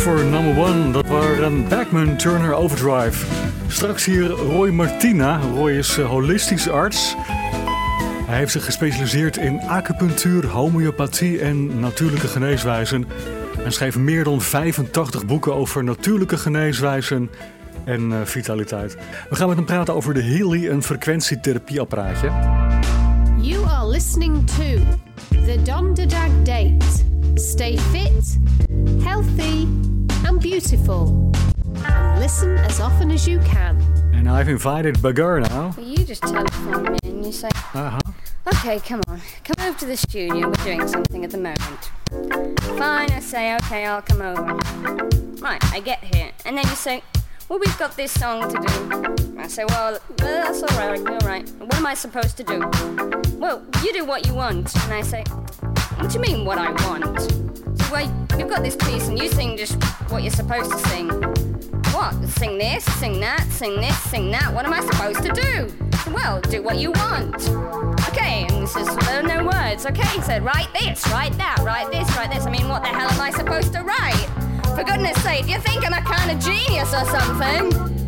For 0.00 0.24
number 0.24 0.62
one, 0.62 0.92
dat 0.92 1.06
waren 1.06 1.68
Backman 1.68 2.16
Turner 2.16 2.52
Overdrive. 2.54 3.26
Straks 3.66 4.04
hier 4.04 4.28
Roy 4.28 4.70
Martina. 4.70 5.40
Roy 5.54 5.72
is 5.72 5.98
eh, 5.98 6.06
holistisch 6.08 6.68
arts. 6.68 7.14
Hij 8.26 8.38
heeft 8.38 8.52
zich 8.52 8.64
gespecialiseerd 8.64 9.36
in 9.36 9.60
acupunctuur, 9.60 10.46
homeopathie 10.46 11.40
en 11.40 11.80
natuurlijke 11.80 12.28
geneeswijzen. 12.28 13.06
En 13.64 13.72
schreef 13.72 13.96
meer 13.96 14.24
dan 14.24 14.40
85 14.40 15.26
boeken 15.26 15.54
over 15.54 15.84
natuurlijke 15.84 16.36
geneeswijzen 16.36 17.30
en 17.84 18.12
eh, 18.12 18.18
vitaliteit. 18.24 18.96
We 19.30 19.36
gaan 19.36 19.48
met 19.48 19.56
hem 19.56 19.66
praten 19.66 19.94
over 19.94 20.14
de 20.14 20.22
Healy, 20.22 20.68
een 20.68 20.82
frequentietherapieapparaatje. 20.82 22.30
You 23.40 23.66
are 23.66 23.88
listening 23.88 24.46
to 24.46 24.64
the 25.44 25.62
Dom 25.62 25.94
de 25.94 26.06
Dag 26.06 26.30
Date. 26.42 27.08
Stay 27.34 27.78
fit, 27.78 28.38
healthy, 29.02 29.66
and 30.26 30.40
beautiful. 30.40 31.32
And 31.84 32.20
listen 32.20 32.56
as 32.58 32.80
often 32.80 33.10
as 33.10 33.26
you 33.26 33.38
can. 33.40 33.80
And 34.14 34.28
I've 34.28 34.48
invited 34.48 35.00
Bagar 35.00 35.40
now. 35.40 35.72
Well, 35.76 35.86
you 35.86 36.04
just 36.04 36.22
telephone 36.22 36.92
me 36.92 36.98
and 37.04 37.24
you 37.24 37.32
say, 37.32 37.48
Uh-huh. 37.74 37.98
okay, 38.48 38.78
come 38.80 39.00
on, 39.08 39.20
come 39.44 39.66
over 39.66 39.78
to 39.78 39.86
the 39.86 39.96
studio. 39.96 40.48
We're 40.48 40.64
doing 40.64 40.86
something 40.88 41.24
at 41.24 41.30
the 41.30 41.38
moment. 41.38 41.90
Fine, 42.78 43.10
I 43.12 43.20
say, 43.20 43.54
okay, 43.56 43.86
I'll 43.86 44.02
come 44.02 44.20
over. 44.22 44.42
Right, 45.40 45.62
I 45.72 45.80
get 45.80 46.02
here. 46.04 46.30
And 46.44 46.56
then 46.56 46.64
you 46.68 46.74
say, 46.74 47.02
well, 47.48 47.58
we've 47.58 47.78
got 47.78 47.96
this 47.96 48.12
song 48.12 48.42
to 48.52 48.58
do. 48.58 49.36
I 49.38 49.46
say, 49.48 49.64
well, 49.68 49.98
that's 50.16 50.62
all 50.62 50.78
right, 50.78 51.00
all 51.00 51.18
right. 51.26 51.48
What 51.58 51.74
am 51.76 51.86
I 51.86 51.94
supposed 51.94 52.36
to 52.36 52.44
do? 52.44 52.60
Well, 53.38 53.64
you 53.82 53.92
do 53.92 54.04
what 54.04 54.26
you 54.26 54.34
want. 54.34 54.74
And 54.84 54.92
I 54.92 55.00
say, 55.02 55.24
what 55.96 56.10
do 56.10 56.14
you 56.14 56.20
mean, 56.20 56.44
what 56.44 56.58
I 56.58 56.70
want? 56.86 57.49
Well, 57.90 58.06
you've 58.38 58.48
got 58.48 58.62
this 58.62 58.76
piece 58.76 59.08
and 59.08 59.18
you 59.18 59.28
sing 59.28 59.56
just 59.56 59.82
what 60.10 60.22
you're 60.22 60.30
supposed 60.30 60.70
to 60.70 60.78
sing. 60.90 61.08
What? 61.92 62.14
Sing 62.38 62.56
this, 62.56 62.84
sing 62.84 63.18
that, 63.18 63.44
sing 63.50 63.80
this, 63.80 63.98
sing 64.04 64.30
that. 64.30 64.54
What 64.54 64.64
am 64.64 64.72
I 64.72 64.80
supposed 64.80 65.22
to 65.24 65.32
do? 65.32 66.12
Well, 66.12 66.40
do 66.40 66.62
what 66.62 66.78
you 66.78 66.92
want. 66.92 67.48
Okay, 68.10 68.46
and 68.48 68.62
this 68.62 68.76
is 68.76 68.88
uh, 68.88 69.22
no 69.22 69.44
words. 69.44 69.86
Okay, 69.86 70.06
he 70.08 70.22
said, 70.22 70.44
write 70.44 70.68
this, 70.72 71.04
write 71.10 71.36
that, 71.36 71.58
write 71.64 71.90
this, 71.90 72.08
write 72.16 72.32
this. 72.32 72.46
I 72.46 72.50
mean, 72.50 72.68
what 72.68 72.82
the 72.82 72.88
hell 72.88 73.10
am 73.10 73.20
I 73.20 73.32
supposed 73.32 73.72
to 73.72 73.82
write? 73.82 74.28
For 74.76 74.84
goodness 74.84 75.20
sake, 75.24 75.48
you 75.48 75.58
think 75.58 75.84
I'm 75.84 75.92
a 75.92 76.00
kind 76.00 76.30
of 76.30 76.38
genius 76.38 76.94
or 76.94 77.04
something? 77.06 77.99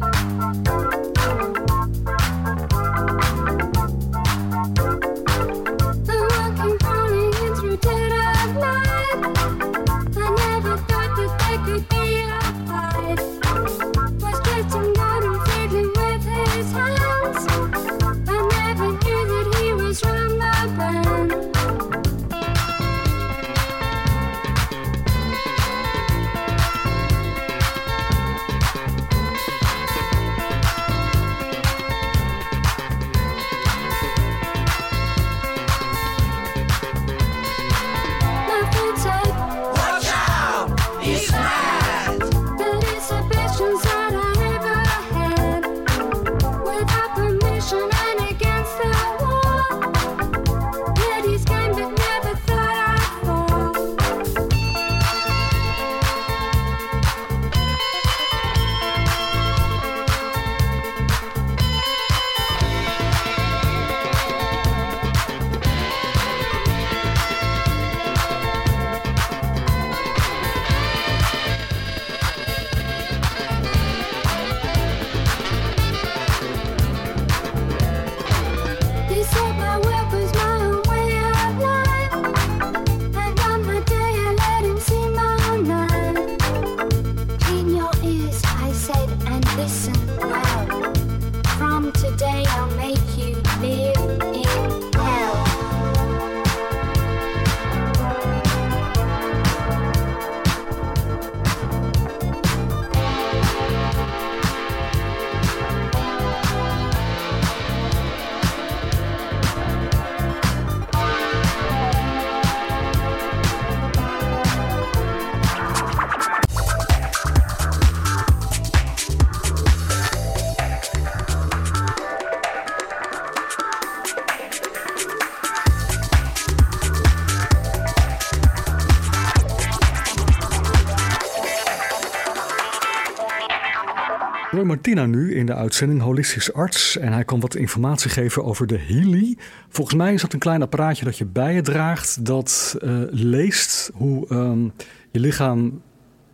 Nu 134.94 135.34
in 135.34 135.46
de 135.46 135.54
uitzending 135.54 136.00
holistisch 136.00 136.52
arts. 136.52 136.96
En 136.96 137.12
hij 137.12 137.24
kan 137.24 137.40
wat 137.40 137.54
informatie 137.54 138.10
geven 138.10 138.44
over 138.44 138.66
de 138.66 138.78
Healy. 138.78 139.36
Volgens 139.68 139.96
mij 139.96 140.12
is 140.12 140.20
dat 140.20 140.32
een 140.32 140.38
klein 140.38 140.62
apparaatje 140.62 141.04
dat 141.04 141.18
je 141.18 141.24
bij 141.24 141.54
je 141.54 141.62
draagt. 141.62 142.24
Dat 142.24 142.76
eh, 142.80 142.90
leest 143.10 143.90
hoe 143.94 144.28
ehm, 144.28 144.64
je 145.10 145.20
lichaam 145.20 145.82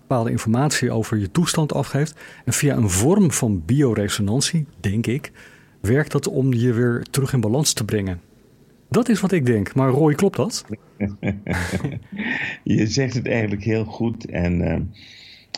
bepaalde 0.01 0.31
informatie 0.31 0.91
over 0.91 1.19
je 1.19 1.31
toestand 1.31 1.73
afgeeft. 1.73 2.21
En 2.45 2.53
via 2.53 2.77
een 2.77 2.91
vorm 2.91 3.33
van 3.33 3.63
bioresonantie, 3.65 4.67
denk 4.81 5.07
ik, 5.07 5.33
werkt 5.81 6.13
dat 6.13 6.29
om 6.29 6.53
je 6.53 6.73
weer 6.73 7.03
terug 7.11 7.33
in 7.33 7.41
balans 7.41 7.73
te 7.73 7.85
brengen. 7.85 8.21
Dat 8.91 9.09
is 9.09 9.21
wat 9.21 9.33
ik 9.33 9.47
denk. 9.47 9.75
Maar 9.75 9.91
Roy, 9.91 10.15
klopt 10.15 10.37
dat? 10.37 10.65
Je 12.65 12.87
zegt 12.87 13.15
het 13.15 13.27
eigenlijk 13.27 13.63
heel 13.63 13.85
goed. 13.85 14.27
En 14.27 14.61
eh, 14.63 14.81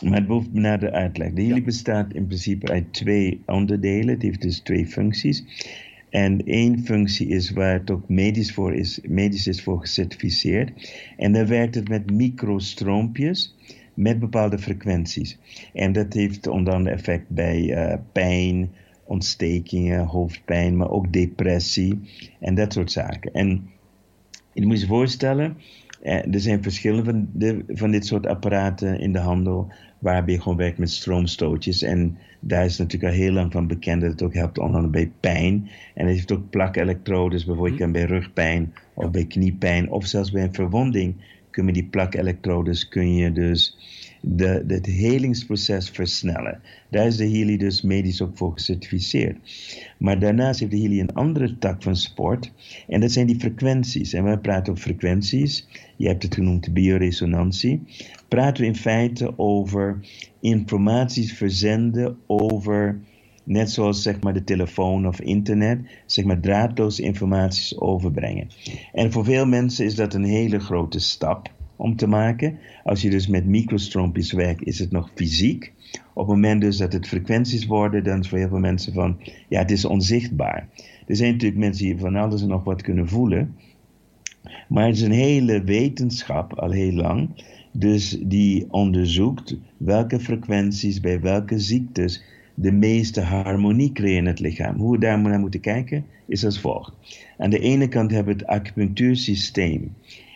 Maar 0.01 0.17
het 0.17 0.27
behoeft 0.27 0.53
nader 0.53 0.91
uitleg. 0.91 1.33
De 1.33 1.43
Healy 1.43 1.63
bestaat 1.63 2.13
in 2.13 2.25
principe 2.27 2.71
uit 2.71 2.93
twee 2.93 3.41
onderdelen. 3.45 4.13
Het 4.13 4.21
heeft 4.21 4.41
dus 4.41 4.59
twee 4.59 4.85
functies. 4.85 5.43
En 6.09 6.45
één 6.45 6.79
functie 6.79 7.27
is 7.27 7.51
waar 7.51 7.73
het 7.73 7.91
ook 7.91 8.09
medisch, 8.09 8.53
voor 8.53 8.75
is, 8.75 8.99
medisch 9.07 9.47
is 9.47 9.63
voor 9.63 9.79
gecertificeerd. 9.79 10.91
En 11.17 11.33
dan 11.33 11.47
werkt 11.47 11.75
het 11.75 11.89
met 11.89 12.11
microstroompjes 12.11 13.55
met 13.93 14.19
bepaalde 14.19 14.59
frequenties. 14.59 15.37
En 15.73 15.91
dat 15.91 16.13
heeft 16.13 16.47
onder 16.47 16.73
andere 16.73 16.95
effect 16.95 17.29
bij 17.29 17.73
eh, 17.73 17.97
pijn, 18.11 18.71
ontstekingen, 19.03 20.05
hoofdpijn, 20.05 20.77
maar 20.77 20.89
ook 20.89 21.13
depressie 21.13 21.99
en 22.39 22.55
dat 22.55 22.73
soort 22.73 22.91
zaken. 22.91 23.33
En 23.33 23.69
je 24.53 24.65
moet 24.65 24.81
je 24.81 24.87
voorstellen, 24.87 25.57
eh, 26.01 26.33
er 26.33 26.39
zijn 26.39 26.63
verschillende 26.63 27.03
van, 27.03 27.29
de, 27.33 27.63
van 27.67 27.91
dit 27.91 28.05
soort 28.05 28.27
apparaten 28.27 28.99
in 28.99 29.13
de 29.13 29.19
handel, 29.19 29.71
waarbij 30.01 30.33
je 30.33 30.41
gewoon 30.41 30.57
werkt 30.57 30.77
met 30.77 30.91
stroomstootjes. 30.91 31.81
En 31.81 32.17
daar 32.39 32.65
is 32.65 32.77
natuurlijk 32.77 33.13
al 33.13 33.19
heel 33.19 33.31
lang 33.31 33.51
van 33.51 33.67
bekend 33.67 34.01
dat 34.01 34.11
het 34.11 34.21
ook 34.21 34.33
helpt 34.33 34.57
onder 34.57 34.75
andere 34.75 34.93
bij 34.93 35.11
pijn. 35.19 35.69
En 35.93 36.05
het 36.05 36.15
heeft 36.15 36.31
ook 36.31 36.49
plakelektrodes, 36.49 37.45
bijvoorbeeld 37.45 37.77
je 37.77 37.83
kan 37.83 37.91
bij 37.91 38.03
rugpijn 38.03 38.73
of 38.93 39.11
bij 39.11 39.25
kniepijn 39.25 39.91
of 39.91 40.05
zelfs 40.05 40.31
bij 40.31 40.43
een 40.43 40.53
verwonding 40.53 41.15
kun 41.51 41.65
je 41.65 41.73
die 41.73 41.87
plakelektrodes 41.87 42.87
kun 42.87 43.15
je 43.15 43.31
dus 43.31 43.77
de, 44.21 44.63
het 44.67 44.85
helingsproces 44.85 45.89
versnellen. 45.89 46.61
Daar 46.89 47.07
is 47.07 47.17
de 47.17 47.29
Healy 47.29 47.57
dus 47.57 47.81
medisch 47.81 48.21
ook 48.21 48.37
voor 48.37 48.53
gecertificeerd. 48.53 49.37
Maar 49.97 50.19
daarnaast 50.19 50.59
heeft 50.59 50.71
de 50.71 50.79
Healy 50.79 50.99
een 50.99 51.13
andere 51.13 51.57
tak 51.57 51.83
van 51.83 51.95
sport. 51.95 52.51
En 52.87 52.99
dat 52.99 53.11
zijn 53.11 53.27
die 53.27 53.39
frequenties. 53.39 54.13
En 54.13 54.23
we 54.23 54.37
praten 54.37 54.73
over 54.73 54.83
frequenties. 54.83 55.67
Je 55.95 56.07
hebt 56.07 56.23
het 56.23 56.33
genoemd 56.33 56.73
bioresonantie. 56.73 57.81
Praten 58.31 58.63
we 58.63 58.69
in 58.69 58.75
feite 58.75 59.33
over 59.37 59.99
informaties 60.39 61.33
verzenden 61.33 62.17
over 62.27 62.99
net 63.43 63.71
zoals 63.71 64.01
zeg 64.01 64.21
maar 64.21 64.33
de 64.33 64.43
telefoon 64.43 65.07
of 65.07 65.21
internet, 65.21 65.79
zeg 66.05 66.25
maar 66.25 66.39
draadloos 66.39 66.99
informaties 66.99 67.79
overbrengen. 67.79 68.47
En 68.93 69.11
voor 69.11 69.23
veel 69.23 69.45
mensen 69.45 69.85
is 69.85 69.95
dat 69.95 70.13
een 70.13 70.23
hele 70.23 70.59
grote 70.59 70.99
stap 70.99 71.51
om 71.75 71.95
te 71.95 72.07
maken. 72.07 72.59
Als 72.83 73.01
je 73.01 73.09
dus 73.09 73.27
met 73.27 73.45
microstroompjes 73.45 74.31
werkt, 74.31 74.63
is 74.63 74.79
het 74.79 74.91
nog 74.91 75.11
fysiek. 75.15 75.73
Op 76.13 76.27
het 76.27 76.35
moment 76.35 76.61
dus 76.61 76.77
dat 76.77 76.93
het 76.93 77.07
frequenties 77.07 77.65
worden, 77.65 78.03
dan 78.03 78.19
is 78.19 78.29
voor 78.29 78.37
heel 78.37 78.47
veel 78.47 78.59
mensen 78.59 78.93
van, 78.93 79.17
ja, 79.49 79.59
het 79.59 79.71
is 79.71 79.85
onzichtbaar. 79.85 80.69
Er 81.07 81.15
zijn 81.15 81.31
natuurlijk 81.31 81.59
mensen 81.59 81.85
die 81.85 81.97
van 81.97 82.15
alles 82.15 82.41
en 82.41 82.47
nog 82.47 82.63
wat 82.63 82.81
kunnen 82.81 83.07
voelen. 83.07 83.55
Maar 84.67 84.85
het 84.85 84.95
is 84.95 85.01
een 85.01 85.11
hele 85.11 85.63
wetenschap, 85.63 86.59
al 86.59 86.71
heel 86.71 86.93
lang, 86.93 87.29
dus 87.71 88.17
die 88.21 88.65
onderzoekt 88.69 89.57
welke 89.77 90.19
frequenties 90.19 90.99
bij 90.99 91.19
welke 91.19 91.59
ziektes 91.59 92.23
de 92.53 92.71
meeste 92.71 93.21
harmonie 93.21 93.91
creëren 93.91 94.17
in 94.17 94.25
het 94.25 94.39
lichaam. 94.39 94.77
Hoe 94.77 94.91
we 94.91 94.99
daar 94.99 95.19
naar 95.19 95.39
moeten 95.39 95.59
kijken 95.59 96.05
is 96.25 96.45
als 96.45 96.59
volgt. 96.59 96.93
Aan 97.37 97.49
de 97.49 97.59
ene 97.59 97.87
kant 97.87 98.11
hebben 98.11 98.33
we 98.33 98.39
het 98.39 98.49
acupunctuursysteem. 98.49 99.93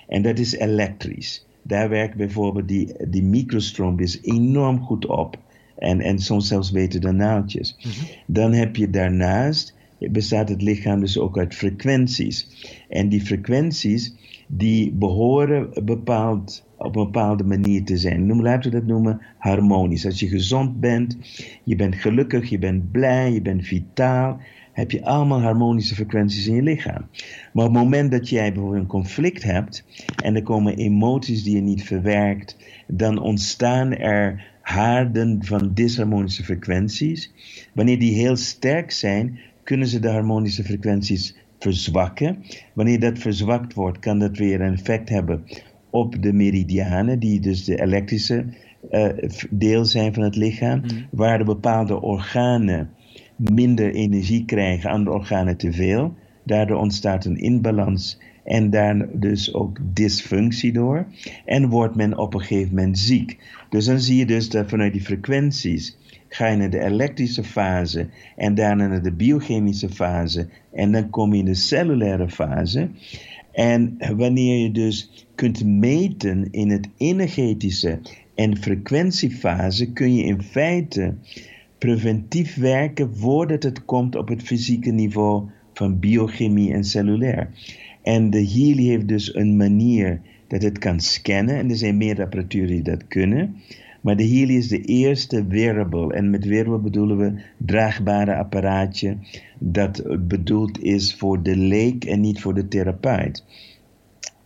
En 0.07 0.21
dat 0.21 0.39
is 0.39 0.53
elektrisch. 0.53 1.45
Daar 1.61 1.89
werkt 1.89 2.15
bijvoorbeeld 2.15 2.67
die, 2.67 2.93
die 3.07 3.23
microstroompjes 3.23 4.19
enorm 4.21 4.79
goed 4.79 5.05
op. 5.05 5.37
En, 5.75 6.01
en 6.01 6.19
soms 6.19 6.47
zelfs 6.47 6.71
beter 6.71 7.01
dan 7.01 7.15
naaldjes. 7.15 7.77
Dan 8.25 8.53
heb 8.53 8.75
je 8.75 8.89
daarnaast, 8.89 9.75
bestaat 9.97 10.49
het 10.49 10.61
lichaam 10.61 10.99
dus 10.99 11.17
ook 11.17 11.37
uit 11.37 11.55
frequenties. 11.55 12.47
En 12.89 13.09
die 13.09 13.21
frequenties, 13.21 14.13
die 14.47 14.91
behoren 14.91 15.85
bepaald, 15.85 16.64
op 16.77 16.95
een 16.95 17.03
bepaalde 17.03 17.43
manier 17.43 17.83
te 17.83 17.97
zijn. 17.97 18.25
Noem, 18.25 18.41
laten 18.41 18.71
we 18.71 18.77
dat 18.77 18.87
noemen 18.87 19.21
harmonisch. 19.37 20.05
Als 20.05 20.19
je 20.19 20.27
gezond 20.27 20.79
bent, 20.79 21.17
je 21.63 21.75
bent 21.75 21.95
gelukkig, 21.95 22.49
je 22.49 22.59
bent 22.59 22.91
blij, 22.91 23.31
je 23.31 23.41
bent 23.41 23.65
vitaal, 23.65 24.39
heb 24.71 24.91
je 24.91 25.05
allemaal 25.05 25.41
harmonische 25.41 25.95
frequenties 25.95 26.47
in 26.47 26.55
je 26.55 26.61
lichaam. 26.61 27.07
Maar 27.53 27.65
op 27.65 27.73
het 27.73 27.83
moment 27.83 28.11
dat 28.11 28.29
jij 28.29 28.51
bijvoorbeeld 28.53 28.81
een 28.81 28.89
conflict 28.89 29.43
hebt 29.43 29.85
en 30.23 30.35
er 30.35 30.43
komen 30.43 30.75
emoties 30.75 31.43
die 31.43 31.55
je 31.55 31.61
niet 31.61 31.83
verwerkt, 31.83 32.57
dan 32.87 33.19
ontstaan 33.19 33.95
er 33.95 34.53
haarden 34.61 35.37
van 35.45 35.71
disharmonische 35.73 36.43
frequenties. 36.43 37.33
Wanneer 37.73 37.99
die 37.99 38.13
heel 38.13 38.35
sterk 38.35 38.91
zijn, 38.91 39.39
kunnen 39.63 39.87
ze 39.87 39.99
de 39.99 40.09
harmonische 40.09 40.63
frequenties 40.63 41.35
verzwakken. 41.59 42.43
Wanneer 42.73 42.99
dat 42.99 43.19
verzwakt 43.19 43.73
wordt, 43.73 43.99
kan 43.99 44.19
dat 44.19 44.37
weer 44.37 44.61
een 44.61 44.73
effect 44.73 45.09
hebben 45.09 45.43
op 45.95 46.21
de 46.21 46.33
meridianen, 46.33 47.19
die 47.19 47.39
dus 47.39 47.63
de 47.63 47.81
elektrische 47.81 48.45
uh, 48.91 49.07
deel 49.49 49.85
zijn 49.85 50.13
van 50.13 50.23
het 50.23 50.35
lichaam, 50.35 50.81
waar 51.11 51.37
de 51.37 51.43
bepaalde 51.43 52.01
organen 52.01 52.89
minder 53.35 53.93
energie 53.93 54.45
krijgen, 54.45 54.89
andere 54.89 55.17
organen 55.17 55.57
te 55.57 55.71
veel. 55.71 56.13
Daardoor 56.43 56.77
ontstaat 56.77 57.25
een 57.25 57.37
inbalans 57.37 58.19
en 58.43 58.69
daar 58.69 59.07
dus 59.13 59.53
ook 59.53 59.79
dysfunctie 59.93 60.73
door. 60.73 61.05
En 61.45 61.69
wordt 61.69 61.95
men 61.95 62.17
op 62.17 62.33
een 62.33 62.41
gegeven 62.41 62.75
moment 62.75 62.99
ziek. 62.99 63.37
Dus 63.69 63.85
dan 63.85 63.99
zie 63.99 64.17
je 64.17 64.25
dus 64.25 64.49
dat 64.49 64.69
vanuit 64.69 64.93
die 64.93 65.01
frequenties 65.01 65.97
ga 66.27 66.47
je 66.47 66.57
naar 66.57 66.69
de 66.69 66.83
elektrische 66.83 67.43
fase 67.43 68.07
en 68.35 68.55
daarna 68.55 68.87
naar 68.87 69.03
de 69.03 69.13
biochemische 69.13 69.89
fase 69.89 70.47
en 70.73 70.91
dan 70.91 71.09
kom 71.09 71.33
je 71.33 71.39
in 71.39 71.45
de 71.45 71.53
cellulaire 71.53 72.29
fase. 72.29 72.89
En 73.51 73.97
wanneer 74.15 74.57
je 74.57 74.71
dus 74.71 75.24
kunt 75.35 75.65
meten 75.65 76.47
in 76.51 76.69
het 76.69 76.89
energetische 76.97 77.99
en 78.35 78.57
frequentiefase, 78.57 79.91
kun 79.91 80.15
je 80.15 80.23
in 80.23 80.41
feite 80.41 81.13
preventief 81.77 82.55
werken 82.55 83.15
voordat 83.15 83.63
het 83.63 83.85
komt 83.85 84.15
op 84.15 84.27
het 84.27 84.43
fysieke 84.43 84.91
niveau 84.91 85.49
van 85.73 85.99
biochemie 85.99 86.73
en 86.73 86.83
cellulair. 86.83 87.49
En 88.01 88.29
de 88.29 88.47
Healy 88.47 88.83
heeft 88.83 89.07
dus 89.07 89.35
een 89.35 89.57
manier 89.57 90.21
dat 90.47 90.61
het 90.61 90.77
kan 90.77 90.99
scannen. 90.99 91.55
En 91.55 91.69
er 91.69 91.75
zijn 91.75 91.97
meer 91.97 92.21
apparatuur 92.21 92.67
die 92.67 92.81
dat 92.81 93.07
kunnen. 93.07 93.55
Maar 94.01 94.15
de 94.15 94.27
Healy 94.27 94.55
is 94.55 94.67
de 94.67 94.81
eerste 94.81 95.47
wearable. 95.47 96.13
En 96.13 96.29
met 96.29 96.45
wearable 96.45 96.79
bedoelen 96.79 97.17
we 97.17 97.33
draagbare 97.57 98.35
apparaatje 98.35 99.17
dat 99.59 100.03
bedoeld 100.27 100.83
is 100.83 101.15
voor 101.15 101.43
de 101.43 101.55
leek 101.55 102.05
en 102.05 102.21
niet 102.21 102.41
voor 102.41 102.53
de 102.53 102.67
therapeut. 102.67 103.45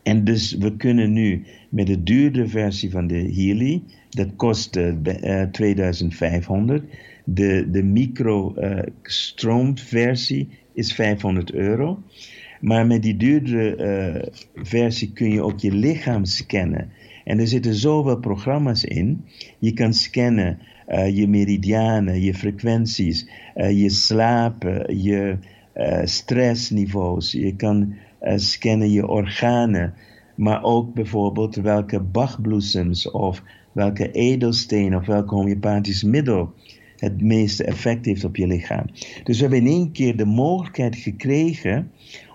En 0.10 0.24
dus 0.24 0.54
we 0.54 0.76
kunnen 0.76 1.14
nu 1.14 1.44
met 1.70 1.88
de 1.88 2.04
duurde 2.04 2.48
versie 2.48 2.92
van 2.92 3.08
de 3.08 3.34
Healy, 3.36 3.84
dat 4.10 4.36
kost 4.36 4.76
uh, 4.76 4.94
2500. 5.52 6.84
De, 7.24 7.68
de 7.72 7.84
micro-stroomversie 7.84 10.48
is 10.74 10.94
500 10.94 11.54
euro. 11.54 12.04
Maar 12.62 12.88
met 12.88 13.04
die 13.04 13.18
duurdere 13.18 14.32
versie 14.56 15.14
kun 15.14 15.32
je 15.32 15.42
ook 15.42 15.60
je 15.60 15.72
lichaam 15.72 16.26
scannen. 16.26 16.90
En 17.24 17.40
er 17.40 17.48
zitten 17.48 17.74
zoveel 17.74 18.20
programma's 18.20 18.84
in. 18.84 19.26
Je 19.60 19.74
kan 19.74 19.94
scannen 19.94 20.60
je 21.14 21.28
meridianen, 21.28 22.22
je 22.22 22.34
frequenties, 22.34 23.30
je 23.56 23.90
slapen, 23.90 25.02
je 25.02 25.38
stressniveaus. 26.04 27.32
Je 27.32 27.56
kan 27.56 27.94
scannen 28.36 28.92
je 28.92 29.08
organen. 29.08 29.94
Maar 30.36 30.64
ook 30.64 30.94
bijvoorbeeld 30.94 31.56
welke 31.56 32.00
bachbloesems 32.00 33.12
of 33.12 33.44
welke 33.72 34.12
edelstenen 34.12 35.00
of 35.00 35.06
welke 35.06 35.36
homeopathisch 35.36 36.04
middel 36.04 36.54
het 36.98 37.22
meeste 37.22 37.64
effect 37.64 38.06
heeft 38.06 38.24
op 38.24 38.36
je 38.36 38.48
lichaam. 38.48 38.86
Dus 39.24 39.36
we 39.36 39.42
hebben 39.42 39.60
in 39.60 39.68
één 39.68 39.92
keer 39.92 40.18
de 40.18 40.26
mogelijkheid 40.26 40.96
gekregen 40.96 41.92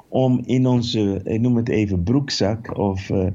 om 0.08 0.40
in 0.44 0.66
onze, 0.66 1.20
ik 1.24 1.40
noem 1.40 1.56
het 1.56 1.68
even 1.68 2.02
broekzak 2.02 2.78
of 2.78 3.08
uh, 3.08 3.26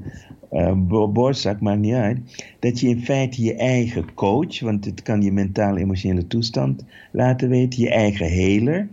uh, 0.52 1.06
borstzak, 1.12 1.60
maakt 1.60 1.80
niet 1.80 1.94
uit, 1.94 2.18
dat 2.58 2.80
je 2.80 2.88
in 2.88 3.00
feite 3.00 3.42
je 3.42 3.54
eigen 3.54 4.14
coach, 4.14 4.60
want 4.60 4.84
het 4.84 5.02
kan 5.02 5.22
je 5.22 5.32
mentaal-emotionele 5.32 6.26
toestand 6.26 6.84
laten 7.12 7.48
weten, 7.48 7.82
je 7.82 7.90
eigen 7.90 8.26
heler 8.26 8.88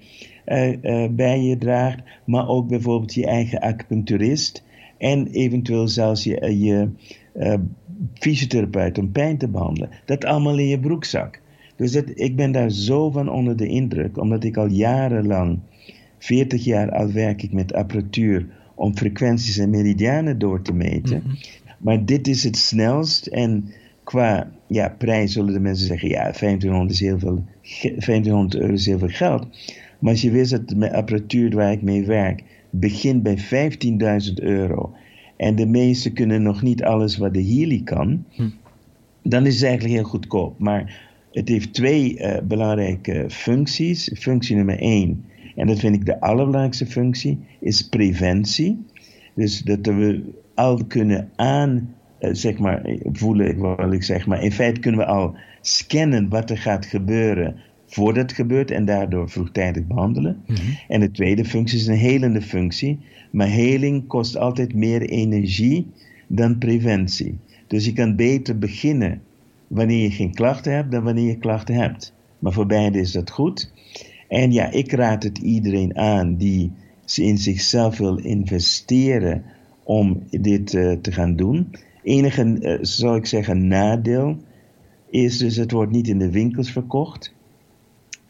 bij 1.11 1.41
je 1.41 1.57
draagt, 1.57 1.99
maar 2.25 2.47
ook 2.47 2.67
bijvoorbeeld 2.67 3.13
je 3.13 3.25
eigen 3.25 3.59
acupuncturist 3.59 4.63
en 4.97 5.27
eventueel 5.27 5.87
zelfs 5.87 6.23
je, 6.23 6.57
je 6.57 6.89
fysiotherapeut 8.13 8.97
om 8.97 9.11
pijn 9.11 9.37
te 9.37 9.47
behandelen. 9.47 9.89
Dat 10.05 10.25
allemaal 10.25 10.57
in 10.57 10.67
je 10.67 10.79
broekzak. 10.79 11.41
Dus 11.75 11.91
dat, 11.91 12.05
ik 12.13 12.35
ben 12.35 12.51
daar 12.51 12.71
zo 12.71 13.09
van 13.09 13.29
onder 13.29 13.57
de 13.57 13.67
indruk, 13.67 14.17
omdat 14.17 14.43
ik 14.43 14.57
al 14.57 14.67
jarenlang, 14.67 15.59
40 16.17 16.63
jaar 16.63 16.91
al 16.91 17.11
werk 17.11 17.43
ik 17.43 17.53
met 17.53 17.73
apparatuur 17.73 18.47
om 18.75 18.95
frequenties 18.95 19.57
en 19.57 19.69
meridianen 19.69 20.39
door 20.39 20.61
te 20.61 20.73
meten. 20.73 21.21
Mhm. 21.25 21.35
Maar 21.79 22.05
dit 22.05 22.27
is 22.27 22.43
het 22.43 22.57
snelst 22.57 23.27
en 23.27 23.73
qua 24.03 24.51
ja, 24.67 24.95
prijs 24.97 25.33
zullen 25.33 25.53
de 25.53 25.59
mensen 25.59 25.87
zeggen, 25.87 26.09
ja, 26.09 26.31
2500, 26.31 26.91
is 26.91 26.99
heel 26.99 27.19
veel, 27.19 27.43
2500 27.61 28.55
euro 28.55 28.73
is 28.73 28.85
heel 28.85 28.99
veel 28.99 29.07
geld. 29.07 29.47
Maar 29.99 30.11
als 30.11 30.21
je 30.21 30.31
wist 30.31 30.51
dat 30.51 30.69
de 30.69 30.93
apparatuur 30.93 31.55
waar 31.55 31.71
ik 31.71 31.81
mee 31.81 32.05
werk 32.05 32.43
begint 32.69 33.23
bij 33.23 33.37
15.000 34.27 34.33
euro 34.35 34.93
en 35.37 35.55
de 35.55 35.65
meesten 35.65 36.13
kunnen 36.13 36.41
nog 36.41 36.61
niet 36.61 36.83
alles 36.83 37.17
wat 37.17 37.33
de 37.33 37.43
Healy 37.43 37.81
kan, 37.83 38.25
dan 39.23 39.45
is 39.45 39.55
het 39.55 39.63
eigenlijk 39.63 39.95
heel 39.95 40.09
goedkoop. 40.09 40.59
Maar 40.59 41.05
het 41.31 41.49
heeft 41.49 41.73
twee 41.73 42.19
eh, 42.19 42.41
belangrijke 42.43 43.25
functies. 43.29 44.11
Functie 44.13 44.55
nummer 44.55 44.79
één, 44.79 45.25
en 45.55 45.67
dat 45.67 45.79
vind 45.79 45.95
ik 45.95 46.05
de 46.05 46.19
allerbelangrijkste 46.19 46.85
functie, 46.85 47.39
is 47.59 47.89
preventie. 47.89 48.85
Dus 49.33 49.61
dat 49.61 49.85
we 49.85 50.23
al 50.55 50.85
kunnen 50.85 51.29
aan, 51.35 51.93
eh, 52.19 52.29
zeg 52.33 52.57
maar, 52.57 52.81
voelen, 53.03 53.77
wil 53.77 53.91
ik 53.91 54.03
zeg 54.03 54.27
maar. 54.27 54.43
In 54.43 54.51
feite 54.51 54.79
kunnen 54.79 54.99
we 54.99 55.05
al 55.05 55.35
scannen 55.61 56.29
wat 56.29 56.49
er 56.49 56.57
gaat 56.57 56.85
gebeuren 56.85 57.55
voordat 57.87 58.23
het 58.23 58.33
gebeurt 58.33 58.71
en 58.71 58.85
daardoor 58.85 59.29
vroegtijdig 59.29 59.87
behandelen. 59.87 60.43
En 60.87 60.99
de 60.99 61.11
tweede 61.11 61.45
functie 61.45 61.79
is 61.79 61.87
een 61.87 61.95
helende 61.95 62.41
functie. 62.41 62.99
Maar 63.31 63.47
heling 63.47 64.07
kost 64.07 64.37
altijd 64.37 64.73
meer 64.73 65.01
energie 65.01 65.87
dan 66.27 66.57
preventie. 66.57 67.37
Dus 67.67 67.85
je 67.85 67.93
kan 67.93 68.15
beter 68.15 68.57
beginnen 68.57 69.21
wanneer 69.67 70.01
je 70.01 70.11
geen 70.11 70.33
klachten 70.33 70.73
hebt 70.73 70.91
dan 70.91 71.03
wanneer 71.03 71.27
je 71.27 71.37
klachten 71.37 71.75
hebt. 71.75 72.13
Maar 72.39 72.53
voor 72.53 72.65
beide 72.65 72.99
is 72.99 73.11
dat 73.11 73.29
goed. 73.29 73.71
En 74.27 74.51
ja, 74.51 74.71
ik 74.71 74.91
raad 74.91 75.23
het 75.23 75.37
iedereen 75.37 75.97
aan 75.97 76.35
die 76.35 76.71
in 77.15 77.37
zichzelf 77.37 77.97
wil 77.97 78.17
investeren 78.17 79.43
om 79.83 80.23
dit 80.29 80.73
eh, 80.73 80.91
te 80.91 81.11
gaan 81.11 81.35
doen. 81.35 81.71
Enige, 82.03 82.59
eh, 82.59 82.77
zou 82.81 83.17
ik 83.17 83.25
zeggen, 83.25 83.67
nadeel 83.67 84.37
is 85.09 85.37
dus 85.37 85.55
het 85.55 85.71
wordt 85.71 85.91
niet 85.91 86.07
in 86.07 86.19
de 86.19 86.31
winkels 86.31 86.71
verkocht. 86.71 87.33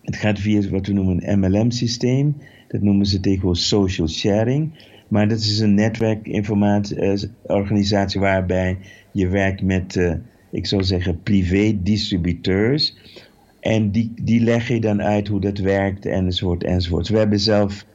Het 0.07 0.15
gaat 0.15 0.39
via 0.39 0.69
wat 0.69 0.87
we 0.87 0.93
noemen 0.93 1.31
een 1.31 1.39
MLM-systeem. 1.39 2.35
Dat 2.67 2.81
noemen 2.81 3.05
ze 3.05 3.19
tegenwoordig 3.19 3.61
social 3.61 4.07
sharing. 4.07 4.71
Maar 5.07 5.27
dat 5.27 5.39
is 5.39 5.59
een 5.59 5.73
netwerkinformatie-organisatie 5.73 8.19
waarbij 8.19 8.77
je 9.11 9.27
werkt 9.27 9.61
met, 9.61 9.95
uh, 9.95 10.13
ik 10.51 10.65
zou 10.65 10.83
zeggen, 10.83 11.23
privé-distributeurs. 11.23 12.97
En 13.59 13.91
die, 13.91 14.11
die 14.21 14.41
leg 14.41 14.67
je 14.67 14.79
dan 14.79 15.01
uit 15.01 15.27
hoe 15.27 15.39
dat 15.39 15.57
werkt, 15.57 16.05
enzovoort, 16.05 16.63
enzovoort. 16.63 17.07
We 17.07 17.17
hebben 17.17 17.39
zelf 17.39 17.85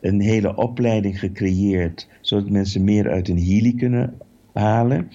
een 0.00 0.20
hele 0.20 0.56
opleiding 0.56 1.18
gecreëerd, 1.18 2.08
zodat 2.20 2.50
mensen 2.50 2.84
meer 2.84 3.10
uit 3.10 3.26
hun 3.26 3.44
healing 3.44 3.78
kunnen 3.78 4.14
halen. 4.52 5.10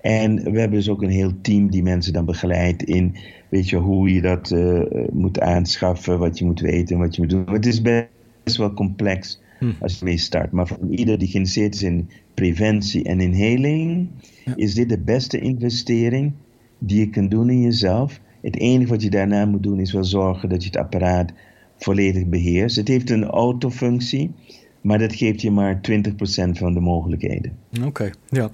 En 0.00 0.34
we 0.34 0.58
hebben 0.58 0.78
dus 0.78 0.88
ook 0.88 1.02
een 1.02 1.10
heel 1.10 1.32
team 1.40 1.70
die 1.70 1.82
mensen 1.82 2.12
dan 2.12 2.24
begeleidt 2.24 2.82
in, 2.82 3.16
weet 3.48 3.68
je, 3.68 3.76
hoe 3.76 4.12
je 4.14 4.20
dat 4.20 4.50
uh, 4.50 4.82
moet 5.12 5.40
aanschaffen, 5.40 6.18
wat 6.18 6.38
je 6.38 6.44
moet 6.44 6.60
weten 6.60 6.94
en 6.94 7.02
wat 7.02 7.14
je 7.14 7.20
moet 7.20 7.30
doen. 7.30 7.50
Het 7.50 7.66
is 7.66 7.82
best 7.82 8.56
wel 8.56 8.72
complex 8.72 9.40
hm. 9.58 9.70
als 9.80 9.98
je 9.98 10.04
mee 10.04 10.18
start. 10.18 10.52
Maar 10.52 10.66
voor 10.66 10.78
ieder 10.90 11.18
die 11.18 11.28
geïnteresseerd 11.28 11.74
is 11.74 11.82
in 11.82 12.08
preventie 12.34 13.04
en 13.04 13.20
in 13.20 13.32
heling, 13.32 14.08
ja. 14.44 14.56
is 14.56 14.74
dit 14.74 14.88
de 14.88 14.98
beste 14.98 15.38
investering 15.38 16.32
die 16.78 16.98
je 16.98 17.10
kunt 17.10 17.30
doen 17.30 17.50
in 17.50 17.60
jezelf. 17.60 18.20
Het 18.42 18.58
enige 18.58 18.90
wat 18.90 19.02
je 19.02 19.10
daarna 19.10 19.46
moet 19.46 19.62
doen 19.62 19.80
is 19.80 19.92
wel 19.92 20.04
zorgen 20.04 20.48
dat 20.48 20.62
je 20.62 20.68
het 20.68 20.78
apparaat 20.78 21.32
volledig 21.76 22.26
beheerst. 22.26 22.76
Het 22.76 22.88
heeft 22.88 23.10
een 23.10 23.24
autofunctie, 23.24 24.30
maar 24.80 24.98
dat 24.98 25.14
geeft 25.14 25.42
je 25.42 25.50
maar 25.50 25.80
20% 25.90 26.10
van 26.50 26.74
de 26.74 26.80
mogelijkheden. 26.80 27.52
Oké, 27.76 27.86
okay, 27.86 28.12
ja. 28.28 28.50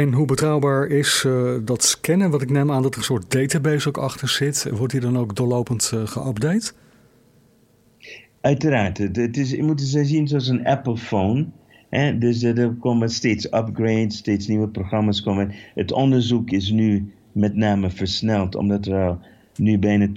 En 0.00 0.12
hoe 0.12 0.26
betrouwbaar 0.26 0.86
is 0.86 1.24
uh, 1.26 1.52
dat 1.64 1.84
scannen? 1.84 2.30
Wat 2.30 2.42
ik 2.42 2.50
neem 2.50 2.70
aan 2.70 2.82
dat 2.82 2.92
er 2.92 2.98
een 2.98 3.04
soort 3.04 3.30
database 3.30 3.88
ook 3.88 3.98
achter 3.98 4.28
zit. 4.28 4.70
Wordt 4.72 4.92
die 4.92 5.00
dan 5.00 5.18
ook 5.18 5.36
doorlopend 5.36 5.92
uh? 5.94 6.66
Uiteraard. 8.40 8.98
Het, 8.98 9.36
is, 9.36 9.50
je 9.50 9.62
moet 9.62 9.80
het 9.80 10.06
zien 10.06 10.28
zoals 10.28 10.48
een 10.48 10.66
Apple 10.66 10.96
phone. 10.96 11.46
Hè? 11.90 12.18
Dus 12.18 12.42
er 12.42 12.74
komen 12.74 13.08
steeds 13.08 13.44
upgrades, 13.44 14.16
steeds 14.16 14.46
nieuwe 14.46 14.68
programma's 14.68 15.22
komen. 15.22 15.52
Het 15.74 15.92
onderzoek 15.92 16.50
is 16.50 16.70
nu 16.70 17.12
met 17.32 17.54
name 17.54 17.90
versneld, 17.90 18.54
omdat 18.54 18.86
er 18.86 19.18
nu 19.56 19.78
bijna 19.78 20.08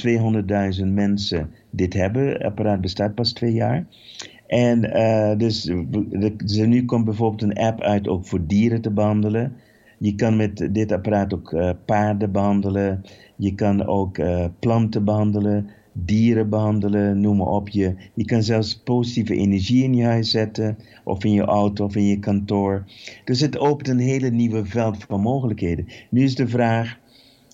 200.000 0.79 0.85
mensen 0.85 1.49
dit 1.69 1.93
hebben. 1.93 2.27
Het 2.27 2.43
apparaat 2.43 2.81
bestaat 2.81 3.15
pas 3.15 3.33
twee 3.33 3.53
jaar. 3.53 3.85
En 4.47 4.81
dus, 5.37 5.71
dus 6.37 6.57
nu 6.57 6.85
komt 6.85 7.05
bijvoorbeeld 7.05 7.41
een 7.41 7.65
app 7.65 7.81
uit 7.81 8.07
ook 8.07 8.25
voor 8.25 8.47
dieren 8.47 8.81
te 8.81 8.91
behandelen. 8.91 9.55
Je 10.03 10.15
kan 10.15 10.35
met 10.35 10.69
dit 10.71 10.91
apparaat 10.91 11.33
ook 11.33 11.51
uh, 11.51 11.69
paarden 11.85 12.31
behandelen. 12.31 13.01
Je 13.35 13.55
kan 13.55 13.85
ook 13.85 14.17
uh, 14.17 14.45
planten 14.59 15.03
behandelen, 15.03 15.69
dieren 15.93 16.49
behandelen, 16.49 17.21
noem 17.21 17.37
maar 17.37 17.47
op. 17.47 17.69
Je, 17.69 17.95
je 18.13 18.25
kan 18.25 18.43
zelfs 18.43 18.81
positieve 18.83 19.35
energie 19.35 19.83
in 19.83 19.93
je 19.93 20.03
huis 20.03 20.29
zetten, 20.31 20.77
of 21.03 21.23
in 21.23 21.31
je 21.31 21.41
auto, 21.41 21.85
of 21.85 21.95
in 21.95 22.05
je 22.05 22.19
kantoor. 22.19 22.85
Dus 23.25 23.39
het 23.39 23.59
opent 23.59 23.87
een 23.87 23.99
hele 23.99 24.29
nieuwe 24.29 24.65
veld 24.65 25.03
van 25.03 25.21
mogelijkheden. 25.21 25.87
Nu 26.09 26.23
is 26.23 26.35
de 26.35 26.47
vraag, 26.47 26.99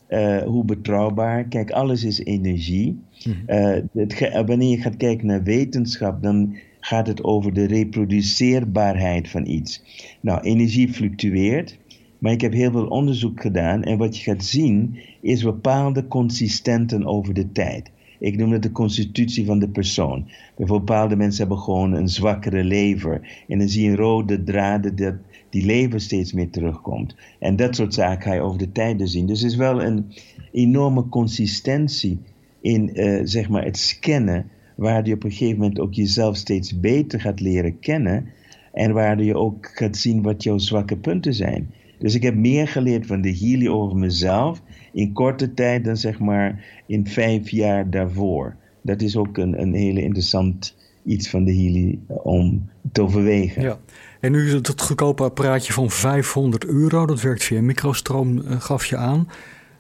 uh, 0.10 0.38
hoe 0.38 0.66
betrouwbaar? 0.66 1.44
Kijk, 1.44 1.72
alles 1.72 2.04
is 2.04 2.20
energie. 2.20 3.00
Mm-hmm. 3.26 3.90
het, 3.94 4.32
wanneer 4.46 4.70
je 4.70 4.82
gaat 4.82 4.98
kijken 4.98 5.28
naar 5.28 5.44
wetenschap, 5.44 6.24
dan 6.24 6.56
gaat 6.80 7.08
het 7.08 7.24
over 7.24 7.54
de 7.54 7.66
reproduceerbaarheid 7.68 9.30
van 9.30 9.46
iets. 9.46 9.84
Nou, 10.22 10.42
energie 10.42 10.94
fluctueert. 10.94 11.78
Maar 12.20 12.32
ik 12.32 12.42
heb 12.42 12.54
heel 12.54 12.72
veel 12.72 12.88
onderzoek 12.88 13.42
gedaan 13.42 13.84
en 13.84 13.98
wat 13.98 14.18
je 14.18 14.24
gaat 14.24 14.44
zien 14.44 15.00
is 15.22 15.44
bepaalde 15.44 16.08
consistenten 16.08 17.06
over 17.06 17.34
de 17.34 17.52
tijd. 17.52 17.92
Ik 18.20 18.38
noem 18.38 18.52
het 18.52 18.64
de 18.64 18.72
constitutie 18.72 19.46
van 19.46 19.60
de 19.60 19.70
persoon. 19.70 20.28
Bijvoorbeeld 20.56 20.86
bepaalde 20.86 21.16
mensen 21.16 21.40
hebben 21.40 21.64
gewoon 21.64 21.94
een 21.94 22.10
zwakkere 22.10 22.64
lever. 22.64 23.44
En 23.48 23.60
dan 23.60 23.70
zie 23.70 23.90
je 23.90 23.96
rode 23.96 24.44
draad 24.44 24.98
dat 24.98 25.14
die 25.50 25.66
lever 25.66 26.02
steeds 26.02 26.34
meer 26.34 26.50
terugkomt. 26.50 27.16
En 27.40 27.56
dat 27.56 27.76
soort 27.76 27.94
zaken 27.94 28.22
ga 28.22 28.34
je 28.34 28.42
over 28.42 28.60
de 28.60 28.72
tijd 28.72 29.00
dus 29.00 29.12
zien. 29.12 29.26
Dus 29.26 29.42
er 29.42 29.48
is 29.48 29.56
wel 29.56 29.84
een 29.84 30.06
enorme 30.52 31.10
consistentie 31.10 32.20
in 32.62 32.90
uh, 32.94 33.22
zeg 33.24 33.50
maar 33.50 33.64
het 33.64 33.78
scannen, 33.78 34.50
waar 34.76 35.08
je 35.08 35.14
op 35.14 35.24
een 35.24 35.32
gegeven 35.32 35.58
moment 35.58 35.80
ook 35.80 35.94
jezelf 35.94 36.36
steeds 36.36 36.80
beter 36.80 37.22
gaat 37.22 37.40
leren 37.40 37.80
kennen. 37.80 38.28
En 38.74 38.94
waar 38.94 39.24
je 39.24 39.36
ook 39.36 39.72
gaat 39.74 39.98
zien 39.98 40.22
wat 40.22 40.44
jouw 40.44 40.58
zwakke 40.58 40.98
punten 40.98 41.34
zijn. 41.34 41.70
Dus 42.00 42.16
ik 42.16 42.24
heb 42.24 42.36
meer 42.36 42.68
geleerd 42.68 43.06
van 43.06 43.22
de 43.22 43.38
healing 43.38 43.70
over 43.70 43.98
mezelf 43.98 44.62
in 44.94 45.14
korte 45.14 45.54
tijd 45.54 45.86
dan 45.86 45.98
zeg 45.98 46.20
maar 46.20 46.66
in 46.88 47.08
vijf 47.08 47.50
jaar 47.50 47.90
daarvoor. 47.90 48.56
Dat 48.82 49.02
is 49.02 49.18
ook 49.18 49.38
een, 49.38 49.62
een 49.62 49.74
hele 49.74 50.02
interessant 50.02 50.76
iets 51.06 51.30
van 51.30 51.44
de 51.44 51.54
healing 51.54 52.00
om 52.08 52.70
te 52.92 53.02
overwegen. 53.02 53.62
Ja. 53.62 53.78
En 54.20 54.32
nu 54.32 54.46
is 54.46 54.54
het 54.54 54.68
het 54.68 54.82
goedkope 54.82 55.24
apparaatje 55.24 55.74
van 55.74 55.90
500 55.90 56.66
euro. 56.66 57.06
Dat 57.06 57.22
werkt 57.22 57.44
via 57.44 57.62
microstroom, 57.62 58.38
uh, 58.38 58.62
gaf 58.62 58.86
je 58.86 58.98
aan. 58.98 59.30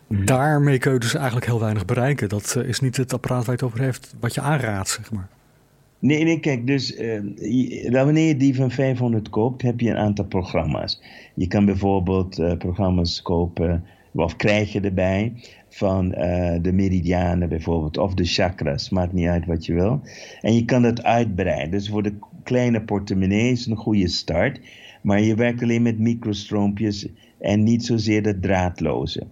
Mm-hmm. 0.08 0.25
Daarmee 0.25 0.77
kun 0.77 0.94
je 0.94 1.00
dus 1.00 1.15
eigenlijk 1.15 1.46
heel 1.46 1.60
weinig 1.60 1.85
bereiken. 1.85 2.29
Dat 2.29 2.56
uh, 2.58 2.67
is 2.67 2.79
niet 2.79 2.98
het 2.98 3.13
apparaat 3.13 3.46
waar 3.46 3.56
je 3.56 3.63
het 3.63 3.63
over 3.63 3.81
heeft, 3.81 4.15
wat 4.19 4.33
je 4.33 4.41
aanraadt, 4.41 4.89
zeg 4.89 5.12
maar. 5.12 5.27
Nee, 6.00 6.23
nee, 6.23 6.39
kijk, 6.39 6.67
dus 6.67 7.00
uh, 7.00 7.91
wanneer 7.91 8.27
je 8.27 8.37
die 8.37 8.56
van 8.56 8.71
500 8.71 9.29
koopt, 9.29 9.62
heb 9.62 9.79
je 9.79 9.89
een 9.89 9.97
aantal 9.97 10.25
programma's. 10.25 11.02
Je 11.33 11.47
kan 11.47 11.65
bijvoorbeeld 11.65 12.39
uh, 12.39 12.58
programma's 12.58 13.21
kopen, 13.21 13.83
of 14.13 14.35
krijg 14.35 14.71
je 14.71 14.79
erbij, 14.81 15.33
van 15.69 16.06
uh, 16.06 16.56
de 16.62 16.71
meridianen 16.71 17.50
bijvoorbeeld, 17.50 17.97
of 17.97 18.13
de 18.13 18.25
chakras, 18.25 18.89
maakt 18.89 19.13
niet 19.13 19.27
uit 19.27 19.45
wat 19.45 19.65
je 19.65 19.73
wil. 19.73 20.02
En 20.41 20.54
je 20.54 20.65
kan 20.65 20.81
dat 20.81 21.04
uitbreiden. 21.04 21.71
Dus 21.71 21.89
voor 21.89 22.04
de 22.04 22.13
kleine 22.43 22.81
portemonnee 22.81 23.52
is 23.52 23.65
een 23.65 23.75
goede 23.75 24.08
start. 24.08 24.60
Maar 25.02 25.21
je 25.21 25.35
werkt 25.35 25.62
alleen 25.62 25.81
met 25.81 26.00
microstroompjes 26.00 27.08
en 27.39 27.63
niet 27.63 27.85
zozeer 27.85 28.23
de 28.23 28.39
draadloze. 28.39 29.27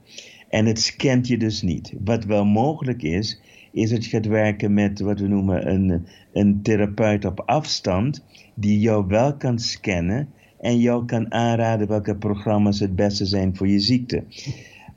En 0.49 0.65
het 0.65 0.79
scant 0.79 1.27
je 1.27 1.37
dus 1.37 1.61
niet. 1.61 1.93
Wat 2.03 2.25
wel 2.25 2.45
mogelijk 2.45 3.01
is, 3.01 3.41
is 3.71 3.89
dat 3.89 4.03
je 4.03 4.09
gaat 4.09 4.25
werken 4.25 4.73
met 4.73 4.99
wat 4.99 5.19
we 5.19 5.27
noemen 5.27 5.71
een, 5.73 6.05
een 6.33 6.61
therapeut 6.61 7.25
op 7.25 7.43
afstand, 7.45 8.25
die 8.55 8.79
jou 8.79 9.07
wel 9.07 9.37
kan 9.37 9.59
scannen 9.59 10.29
en 10.59 10.79
jou 10.79 11.05
kan 11.05 11.33
aanraden 11.33 11.87
welke 11.87 12.15
programma's 12.15 12.79
het 12.79 12.95
beste 12.95 13.25
zijn 13.25 13.55
voor 13.55 13.67
je 13.67 13.79
ziekte. 13.79 14.23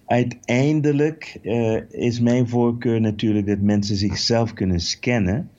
Uiteindelijk 0.07 1.39
uh, 1.43 1.81
is 1.91 2.21
mijn 2.21 2.49
voorkeur 2.49 3.01
natuurlijk 3.01 3.47
dat 3.47 3.61
mensen 3.61 3.97
zichzelf 3.97 4.53
kunnen 4.53 4.81
scannen 4.81 5.51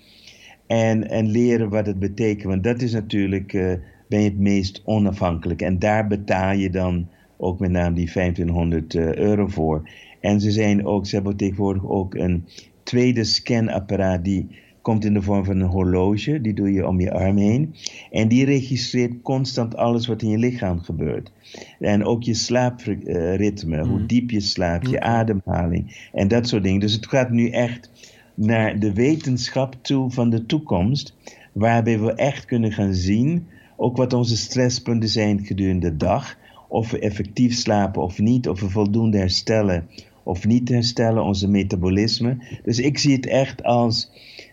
en, 0.68 1.10
en 1.10 1.28
leren 1.28 1.70
wat 1.70 1.86
het 1.86 2.00
betekent. 2.00 2.44
Want 2.44 2.64
dat 2.64 2.82
is 2.82 2.94
natuurlijk, 2.94 3.54
uh, 3.54 3.74
ben 4.08 4.20
je 4.20 4.30
het 4.30 4.39
meest 4.39 4.82
onafhankelijk. 4.86 5.62
En 5.62 5.80
daar 5.80 6.08
betaal 6.08 6.54
je 6.54 6.70
dan 6.70 7.10
ook 7.42 7.60
met 7.60 7.72
name 7.72 7.96
die 7.96 8.10
2500 8.10 8.94
uh, 8.94 9.14
euro 9.14 9.48
voor. 9.48 9.89
En 10.20 10.42
ze 10.42 10.52
zijn 10.52 10.86
ook, 10.86 11.06
ze 11.06 11.16
hebben 11.16 11.36
tegenwoordig 11.36 11.86
ook 11.86 12.16
een 12.16 12.46
tweede 12.84 13.24
scanapparaat 13.24 14.24
die 14.24 14.48
komt 14.82 15.06
in 15.06 15.14
de 15.14 15.22
vorm 15.22 15.46
van 15.46 15.60
een 15.60 15.68
horloge. 15.68 16.42
Die 16.42 16.54
doe 16.54 16.74
je 16.74 16.88
om 16.88 17.00
je 17.00 17.12
arm 17.12 17.38
heen. 17.38 17.76
En 18.12 18.28
die 18.28 18.46
registreert 18.46 19.22
constant 19.22 19.76
alles 19.76 20.08
wat 20.08 20.22
in 20.22 20.30
je 20.30 20.38
lichaam 20.38 20.80
gebeurt. 20.80 21.32
En 21.80 22.06
ook 22.06 22.24
je 22.24 22.34
slaapritme, 22.34 23.84
mm. 23.84 23.89
hoe 23.89 24.06
diep 24.06 24.30
je 24.30 24.39
slaapt, 24.39 24.89
je 24.89 24.98
mm. 24.98 25.04
ademhaling 25.04 26.10
en 26.14 26.28
dat 26.28 26.48
soort 26.48 26.64
dingen. 26.64 26.80
Dus 26.80 26.94
het 26.94 27.08
gaat 27.08 27.30
nu 27.30 27.50
echt 27.50 27.89
naar 28.36 28.80
de 28.80 28.94
wetenschap 28.94 29.76
toe 29.82 30.12
van 30.12 30.30
de 30.30 30.46
toekomst. 30.46 31.16
Waarbij 31.52 32.00
we 32.00 32.14
echt 32.14 32.46
kunnen 32.46 32.72
gaan 32.72 32.94
zien, 32.94 33.48
ook 33.78 33.98
wat 33.98 34.14
onze 34.14 34.38
stresspunten 34.38 35.10
zijn 35.10 35.46
gedurende 35.46 35.89
de 35.89 35.98
dag. 35.98 36.39
Of 36.72 36.91
we 36.91 36.99
effectief 36.99 37.55
slapen 37.55 38.01
of 38.01 38.19
niet, 38.19 38.49
of 38.49 38.59
we 38.59 38.69
voldoende 38.69 39.17
herstellen 39.17 39.88
of 40.24 40.45
niet 40.45 40.69
herstellen, 40.69 41.24
onze 41.24 41.47
metabolisme. 41.47 42.38
Dus 42.63 42.80
ik 42.80 42.97
zie 42.97 43.15
het 43.15 43.28
echt 43.28 43.63
als 43.63 44.11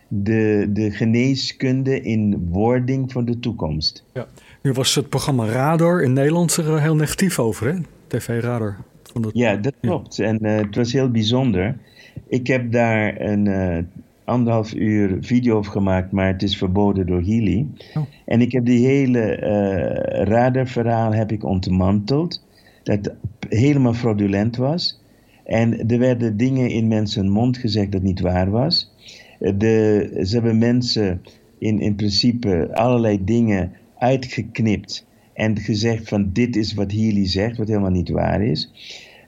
de, 0.08 0.66
de 0.72 0.90
geneeskunde 0.90 2.00
in 2.00 2.48
wording 2.50 3.12
van 3.12 3.24
de 3.24 3.38
toekomst. 3.38 4.04
Ja. 4.14 4.26
Nu 4.62 4.72
was 4.72 4.94
het 4.94 5.08
programma 5.08 5.46
Radar 5.46 6.02
in 6.02 6.12
Nederland 6.12 6.56
er 6.56 6.74
eh, 6.74 6.82
heel 6.82 6.94
negatief 6.94 7.38
over, 7.38 7.74
hè? 7.74 7.80
TV 8.06 8.40
Radar. 8.42 8.76
Van 9.02 9.22
dat... 9.22 9.30
Ja, 9.34 9.56
dat 9.56 9.74
klopt. 9.80 10.18
En 10.18 10.38
eh, 10.38 10.56
het 10.56 10.76
was 10.76 10.92
heel 10.92 11.10
bijzonder. 11.10 11.78
Ik 12.26 12.46
heb 12.46 12.72
daar 12.72 13.20
een 13.20 13.46
eh, 13.46 13.84
anderhalf 14.28 14.74
uur 14.74 15.16
video 15.20 15.62
gemaakt, 15.62 16.12
maar 16.12 16.26
het 16.26 16.42
is 16.42 16.56
verboden 16.56 17.06
door 17.06 17.22
Healy. 17.22 17.66
Oh. 17.94 18.02
En 18.24 18.40
ik 18.40 18.52
heb 18.52 18.64
die 18.64 18.86
hele 18.86 19.20
eh 19.20 20.22
radarverhaal 20.24 21.12
heb 21.12 21.32
ik 21.32 21.44
ontmanteld. 21.44 22.44
Dat 22.82 23.14
helemaal 23.48 23.94
fraudulent 23.94 24.56
was. 24.56 25.00
En 25.44 25.88
er 25.88 25.98
werden 25.98 26.36
dingen 26.36 26.70
in 26.70 26.88
mensen 26.88 27.28
mond 27.28 27.56
gezegd 27.56 27.92
dat 27.92 28.02
niet 28.02 28.20
waar 28.20 28.50
was. 28.50 28.94
De, 29.38 30.10
ze 30.24 30.34
hebben 30.34 30.58
mensen 30.58 31.22
in, 31.58 31.80
in 31.80 31.94
principe 31.94 32.68
allerlei 32.72 33.24
dingen 33.24 33.72
uitgeknipt 33.98 35.06
en 35.32 35.58
gezegd 35.58 36.08
van 36.08 36.30
dit 36.32 36.56
is 36.56 36.74
wat 36.74 36.92
Healy 36.92 37.26
zegt, 37.26 37.56
wat 37.56 37.68
helemaal 37.68 37.90
niet 37.90 38.08
waar 38.08 38.42
is. 38.42 38.72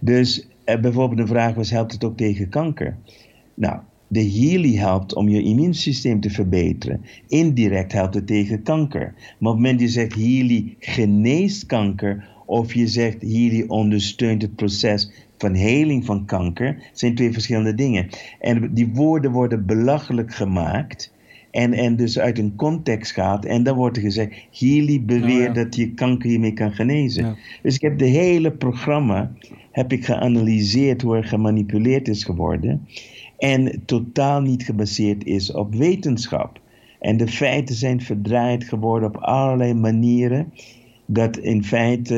Dus 0.01 0.49
eh, 0.65 0.81
bijvoorbeeld 0.81 1.21
de 1.21 1.35
vraag 1.35 1.55
was, 1.55 1.71
helpt 1.71 1.93
het 1.93 2.05
ook 2.05 2.17
tegen 2.17 2.49
kanker? 2.49 2.97
Nou, 3.55 3.81
de 4.13 4.31
Healy 4.31 4.75
helpt 4.75 5.15
om 5.15 5.29
je 5.29 5.43
immuunsysteem 5.43 6.21
te 6.21 6.31
verbeteren. 6.31 7.05
Indirect 7.29 7.93
helpt 7.93 8.15
het 8.15 8.27
tegen 8.27 8.63
kanker. 8.63 9.15
Maar 9.15 9.53
op 9.53 9.57
het 9.59 9.65
moment 9.65 9.79
dat 9.79 9.89
je 9.89 9.95
zegt 9.95 10.15
Healy 10.15 10.77
geneest 10.79 11.67
kanker, 11.67 12.29
of 12.47 12.75
je 12.75 12.87
zegt 12.87 13.23
Healy 13.23 13.65
ondersteunt 13.67 14.43
het 14.43 14.57
proces 14.57 15.11
van 15.39 15.55
heling 15.55 16.05
van 16.05 16.25
kanker, 16.25 16.91
zijn 16.93 17.15
twee 17.15 17.33
verschillende 17.33 17.75
dingen. 17.75 18.09
En 18.41 18.75
die 18.75 18.89
woorden 18.93 19.31
worden 19.31 19.67
belachelijk 19.67 20.35
gemaakt. 20.35 21.13
En, 21.51 21.73
en 21.73 21.97
dus 21.97 22.19
uit 22.19 22.39
een 22.39 22.57
context 22.57 23.13
gaat. 23.13 23.45
En 23.45 23.63
dan 23.63 23.77
wordt 23.77 23.97
er 23.97 24.03
gezegd: 24.03 24.35
Healy 24.59 25.05
beweert 25.05 25.49
Oh 25.49 25.55
ja. 25.55 25.63
dat 25.63 25.77
je 25.77 25.95
kanker 25.95 26.31
hiermee 26.31 26.53
kan 26.53 26.73
genezen. 26.73 27.25
Ja. 27.25 27.37
Dus 27.63 27.75
ik 27.75 27.81
heb 27.81 27.99
de 27.99 28.07
hele 28.07 28.51
programma 28.51 29.33
heb 29.71 29.93
ik 29.93 30.05
geanalyseerd 30.05 31.03
hoe 31.03 31.17
er 31.17 31.25
gemanipuleerd 31.25 32.09
is 32.09 32.25
geworden. 32.25 32.87
En 33.41 33.83
totaal 33.85 34.41
niet 34.41 34.63
gebaseerd 34.65 35.25
is 35.25 35.53
op 35.53 35.75
wetenschap. 35.75 36.61
En 37.01 37.17
de 37.17 37.29
feiten 37.29 37.75
zijn 37.75 38.01
verdraaid 38.01 38.65
geworden 38.65 39.09
op 39.09 39.17
allerlei 39.17 39.75
manieren. 39.75 40.53
Dat 41.07 41.37
in 41.37 41.65
feite. 41.65 42.15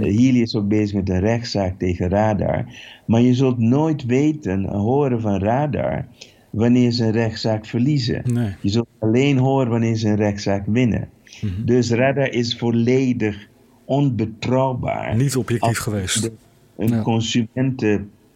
Healy 0.00 0.40
is 0.40 0.54
ook 0.56 0.68
bezig 0.68 0.94
met 0.94 1.08
een 1.08 1.20
rechtszaak 1.20 1.78
tegen 1.78 2.08
Radar. 2.08 2.64
Maar 3.06 3.20
je 3.20 3.34
zult 3.34 3.58
nooit 3.58 4.04
weten, 4.06 4.64
horen 4.64 5.20
van 5.20 5.38
Radar, 5.38 6.06
wanneer 6.50 6.90
ze 6.90 7.04
een 7.04 7.12
rechtszaak 7.12 7.66
verliezen. 7.66 8.22
Nee. 8.32 8.54
Je 8.60 8.68
zult 8.68 8.88
alleen 8.98 9.38
horen 9.38 9.68
wanneer 9.70 9.94
ze 9.96 10.08
een 10.08 10.16
rechtszaak 10.16 10.66
winnen. 10.66 11.08
Mhm. 11.40 11.64
Dus 11.64 11.90
Radar 11.90 12.30
is 12.30 12.56
volledig 12.56 13.48
onbetrouwbaar. 13.84 15.16
Niet 15.16 15.36
objectief 15.36 15.78
geweest. 15.78 16.22
de- 16.22 16.32
Een 16.76 16.88
Ja. 16.88 17.02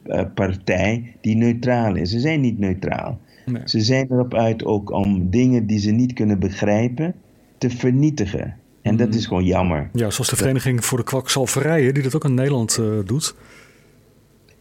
Consumentenpartij 0.05 1.17
die 1.21 1.37
neutraal 1.37 1.95
is. 1.97 2.11
Ze 2.11 2.21
zijn 2.21 2.41
niet 2.41 2.59
neutraal. 2.59 3.21
Nee. 3.47 3.63
Ze 3.65 3.81
zijn 3.81 4.07
erop 4.11 4.35
uit 4.35 4.65
ook 4.65 4.91
om 4.93 5.31
dingen 5.31 5.67
die 5.67 5.79
ze 5.79 5.91
niet 5.91 6.13
kunnen 6.13 6.39
begrijpen 6.39 7.15
te 7.59 7.71
vernietigen. 7.71 8.57
En 8.83 8.97
dat 8.97 9.15
is 9.15 9.27
gewoon 9.27 9.45
jammer. 9.45 9.91
Ja, 9.93 10.11
zoals 10.11 10.31
de 10.31 10.37
Vereniging 10.37 10.85
voor 10.85 10.99
de 10.99 11.05
Kwakzalverijen, 11.05 11.95
die 11.95 12.03
dat 12.03 12.15
ook 12.15 12.25
in 12.25 12.35
Nederland 12.35 12.79
eh, 12.81 12.87
doet. 13.05 13.35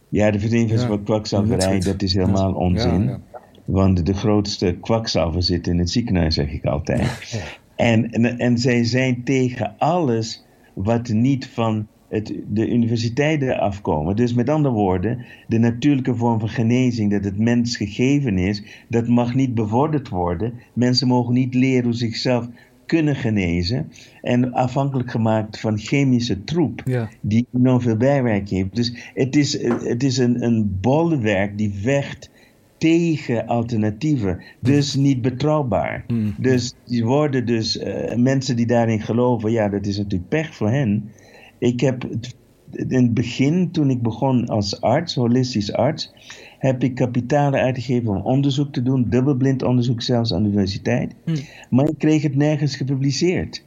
Ja, 0.08 0.30
de 0.30 0.40
Vereniging 0.40 0.80
Ja, 0.80 0.86
voor 0.86 1.02
Kwakzalverij, 1.02 1.72
net 1.72 1.82
dat 1.82 2.02
is 2.02 2.14
helemaal 2.14 2.48
Ja. 2.50 2.54
onzin. 2.56 3.02
Ja, 3.04 3.10
ja. 3.10 3.20
Want 3.64 4.06
de 4.06 4.14
grootste 4.14 4.76
kwakzalver 4.80 5.42
zit 5.42 5.66
in 5.66 5.78
het 5.78 5.90
ziekenhuis, 5.90 6.34
zeg 6.34 6.52
ik 6.52 6.64
altijd. 6.64 7.40
En, 7.76 8.10
en, 8.10 8.38
en 8.38 8.58
zij 8.58 8.84
zijn 8.84 9.24
tegen 9.24 9.74
alles 9.78 10.44
wat 10.74 11.08
niet 11.08 11.48
van 11.48 11.86
het, 12.12 12.34
de 12.48 12.68
universiteiten 12.68 13.58
afkomen. 13.58 14.16
Dus 14.16 14.34
met 14.34 14.48
andere 14.48 14.74
woorden, 14.74 15.24
de 15.48 15.58
natuurlijke 15.58 16.14
vorm 16.14 16.40
van 16.40 16.48
genezing, 16.48 17.10
dat 17.10 17.24
het 17.24 17.38
mens 17.38 17.76
gegeven 17.76 18.38
is, 18.38 18.62
dat 18.88 19.08
mag 19.08 19.34
niet 19.34 19.54
bevorderd 19.54 20.08
worden. 20.08 20.52
Mensen 20.72 21.08
mogen 21.08 21.34
niet 21.34 21.54
leren 21.54 21.84
hoe 21.84 21.92
zichzelf 21.92 22.48
kunnen 22.86 23.16
genezen. 23.16 23.92
En 24.22 24.52
afhankelijk 24.52 25.10
gemaakt 25.10 25.60
van 25.60 25.78
chemische 25.78 26.44
troep 26.44 26.82
Ja. 26.84 27.08
die 27.20 27.46
enorm 27.52 27.80
veel 27.80 27.96
bijwerking 27.96 28.60
heeft. 28.60 28.76
Dus 28.76 29.10
het 29.14 29.36
is, 29.36 29.62
het 29.84 30.02
is 30.02 30.18
een, 30.18 30.42
een 30.42 30.78
bolwerk 30.80 31.58
die 31.58 31.72
vecht 31.74 32.30
tegen 32.78 33.46
alternatieven. 33.46 34.40
Dus 34.60 34.94
niet 34.94 35.22
betrouwbaar. 35.22 36.04
Mm. 36.06 36.34
Dus 36.38 36.74
die 36.84 37.04
worden 37.04 37.46
dus 37.46 37.78
eh, 37.78 38.16
mensen 38.16 38.56
die 38.56 38.66
daarin 38.66 39.00
geloven, 39.00 39.50
ja, 39.50 39.68
dat 39.68 39.86
is 39.86 39.96
natuurlijk 39.96 40.28
pech 40.28 40.54
voor 40.54 40.70
hen. 40.70 41.10
Ik 41.62 41.80
heb 41.80 42.04
in 42.72 43.02
het 43.02 43.14
begin, 43.14 43.70
toen 43.70 43.90
ik 43.90 44.02
begon 44.02 44.46
als 44.48 44.80
arts, 44.80 45.14
holistisch 45.14 45.72
arts, 45.72 46.12
heb 46.58 46.82
ik 46.82 46.94
kapitalen 46.94 47.60
uitgegeven 47.60 48.08
om 48.08 48.22
onderzoek 48.22 48.72
te 48.72 48.82
doen, 48.82 49.06
dubbelblind 49.08 49.62
onderzoek 49.62 50.02
zelfs 50.02 50.32
aan 50.32 50.42
de 50.42 50.48
universiteit. 50.48 51.14
Mm. 51.24 51.34
Maar 51.70 51.88
ik 51.88 51.98
kreeg 51.98 52.22
het 52.22 52.36
nergens 52.36 52.76
gepubliceerd. 52.76 53.64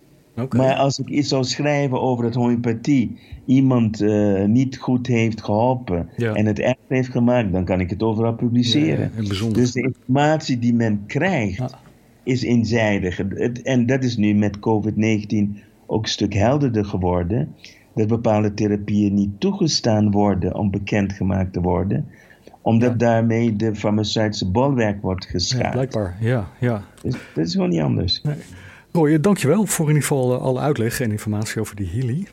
Maar 0.49 0.73
als 0.75 0.99
ik 0.99 1.09
iets 1.09 1.29
zou 1.29 1.43
schrijven 1.43 2.01
over 2.01 2.23
dat 2.23 2.33
homeopathie 2.33 3.17
iemand 3.45 4.01
eh, 4.01 4.43
niet 4.43 4.77
goed 4.77 5.07
heeft 5.07 5.43
geholpen 5.43 6.09
Ja. 6.17 6.33
en 6.33 6.45
het 6.45 6.59
erg 6.59 6.77
heeft 6.87 7.09
gemaakt, 7.09 7.51
dan 7.51 7.65
kan 7.65 7.79
ik 7.79 7.89
het 7.89 8.03
overal 8.03 8.33
publiceren. 8.35 9.11
Ja, 9.15 9.21
ja. 9.21 9.49
Dus 9.53 9.71
de 9.71 9.81
informatie 9.81 10.59
die 10.59 10.73
men 10.73 11.03
krijgt 11.07 11.57
Ja. 11.57 11.69
is 12.23 12.43
eenzijdig. 12.43 13.19
En 13.63 13.85
dat 13.85 14.03
is 14.03 14.17
nu 14.17 14.33
met 14.33 14.59
COVID-19 14.59 15.57
ook 15.85 16.03
een 16.03 16.09
stuk 16.09 16.33
helderder 16.33 16.85
geworden. 16.85 17.55
Dat 17.95 18.07
bepaalde 18.07 18.53
therapieën 18.53 19.13
niet 19.13 19.39
toegestaan 19.39 20.11
worden 20.11 20.55
om 20.55 20.71
bekendgemaakt 20.71 21.53
te 21.53 21.61
worden. 21.61 22.07
Omdat 22.61 22.99
daarmee 22.99 23.55
de 23.55 23.75
farmaceutische 23.75 24.51
bolwerk 24.51 25.01
wordt 25.01 25.23
Ja, 25.23 25.29
geschaad. 25.31 25.71
blijkbaar, 25.71 26.17
ja. 26.19 26.47
ja. 26.59 26.83
dus 27.01 27.13
dat 27.33 27.45
is 27.45 27.53
gewoon 27.53 27.69
niet 27.69 27.81
anders. 27.81 28.21
Roy, 28.91 29.13
eh, 29.13 29.21
dankjewel 29.21 29.65
voor 29.65 29.85
in 29.89 29.93
ieder 29.93 30.07
geval 30.07 30.33
eh, 30.35 30.41
alle 30.41 30.59
uitleg 30.59 30.99
en 31.01 31.11
informatie 31.11 31.61
over 31.61 31.75
die 31.75 31.89
Healy. 31.89 32.27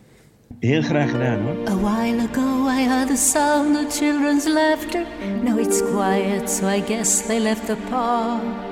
Heel 0.61 0.83
graag 0.83 1.11
gedaan 1.11 1.41
hoor. 1.41 1.69
A 1.69 1.77
while 1.77 2.29
ago 2.31 2.69
I 2.69 2.87
heard 2.89 3.09
the 3.09 3.17
sound 3.17 3.77
of 3.87 3.97
children's 3.97 4.47
laughter. 4.49 5.03
Now 5.45 5.59
it's 5.59 5.83
quiet, 5.83 6.51
so 6.51 6.67
I 6.69 6.81
guess 6.87 7.27
they 7.27 7.41
left 7.43 7.67
the 7.67 7.77
park. 7.91 8.72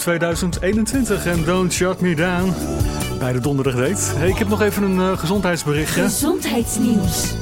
2021 0.00 1.26
en 1.26 1.44
Don't 1.44 1.72
Shut 1.72 2.00
Me 2.00 2.14
Down. 2.14 2.52
Bij 3.18 3.32
de 3.32 3.40
donderdag 3.40 3.74
date. 3.74 4.18
Hey, 4.18 4.28
ik 4.28 4.36
heb 4.36 4.48
nog 4.48 4.62
even 4.62 4.82
een 4.82 5.00
eh, 5.00 5.18
gezondheidsberichtje. 5.18 6.02
Gezondheidsnieuws. 6.02 7.34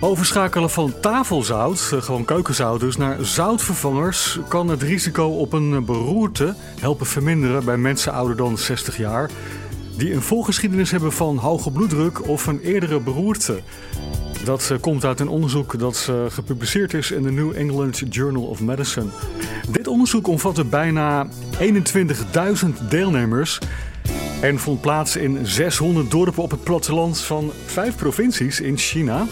Overschakelen 0.00 0.70
van 0.70 0.94
tafelzout, 1.00 1.90
eh, 1.92 2.02
gewoon 2.02 2.24
keukenzout 2.24 2.80
dus, 2.80 2.96
naar 2.96 3.24
zoutvervangers 3.24 4.38
kan 4.48 4.68
het 4.68 4.82
risico 4.82 5.26
op 5.26 5.52
een 5.52 5.74
eh, 5.74 5.80
beroerte 5.80 6.54
helpen 6.80 7.06
verminderen 7.06 7.64
bij 7.64 7.76
mensen 7.76 8.12
ouder 8.12 8.36
dan 8.36 8.58
60 8.58 8.96
jaar. 8.96 9.30
Die 9.96 10.14
een 10.14 10.22
voorgeschiedenis 10.22 10.90
hebben 10.90 11.12
van 11.12 11.36
hoge 11.36 11.70
bloeddruk 11.70 12.28
of 12.28 12.46
een 12.46 12.60
eerdere 12.60 13.00
beroerte. 13.00 13.60
Dat 14.46 14.70
eh, 14.70 14.78
komt 14.80 15.04
uit 15.04 15.20
een 15.20 15.28
onderzoek 15.28 15.78
dat 15.78 16.06
eh, 16.10 16.16
gepubliceerd 16.28 16.94
is 16.94 17.10
in 17.10 17.22
de 17.22 17.30
New 17.30 17.56
England 17.56 18.02
Journal 18.10 18.42
of 18.42 18.60
Medicine. 18.60 19.06
Dit 19.70 19.86
onderzoek 19.86 20.26
omvatte 20.26 20.64
bijna 20.64 21.26
21.000 21.26 22.88
deelnemers 22.88 23.58
en 24.40 24.58
vond 24.58 24.80
plaats 24.80 25.16
in 25.16 25.46
600 25.46 26.10
dorpen 26.10 26.42
op 26.42 26.50
het 26.50 26.62
platteland 26.62 27.20
van 27.20 27.52
vijf 27.66 27.96
provincies 27.96 28.60
in 28.60 28.76
China. 28.76 29.26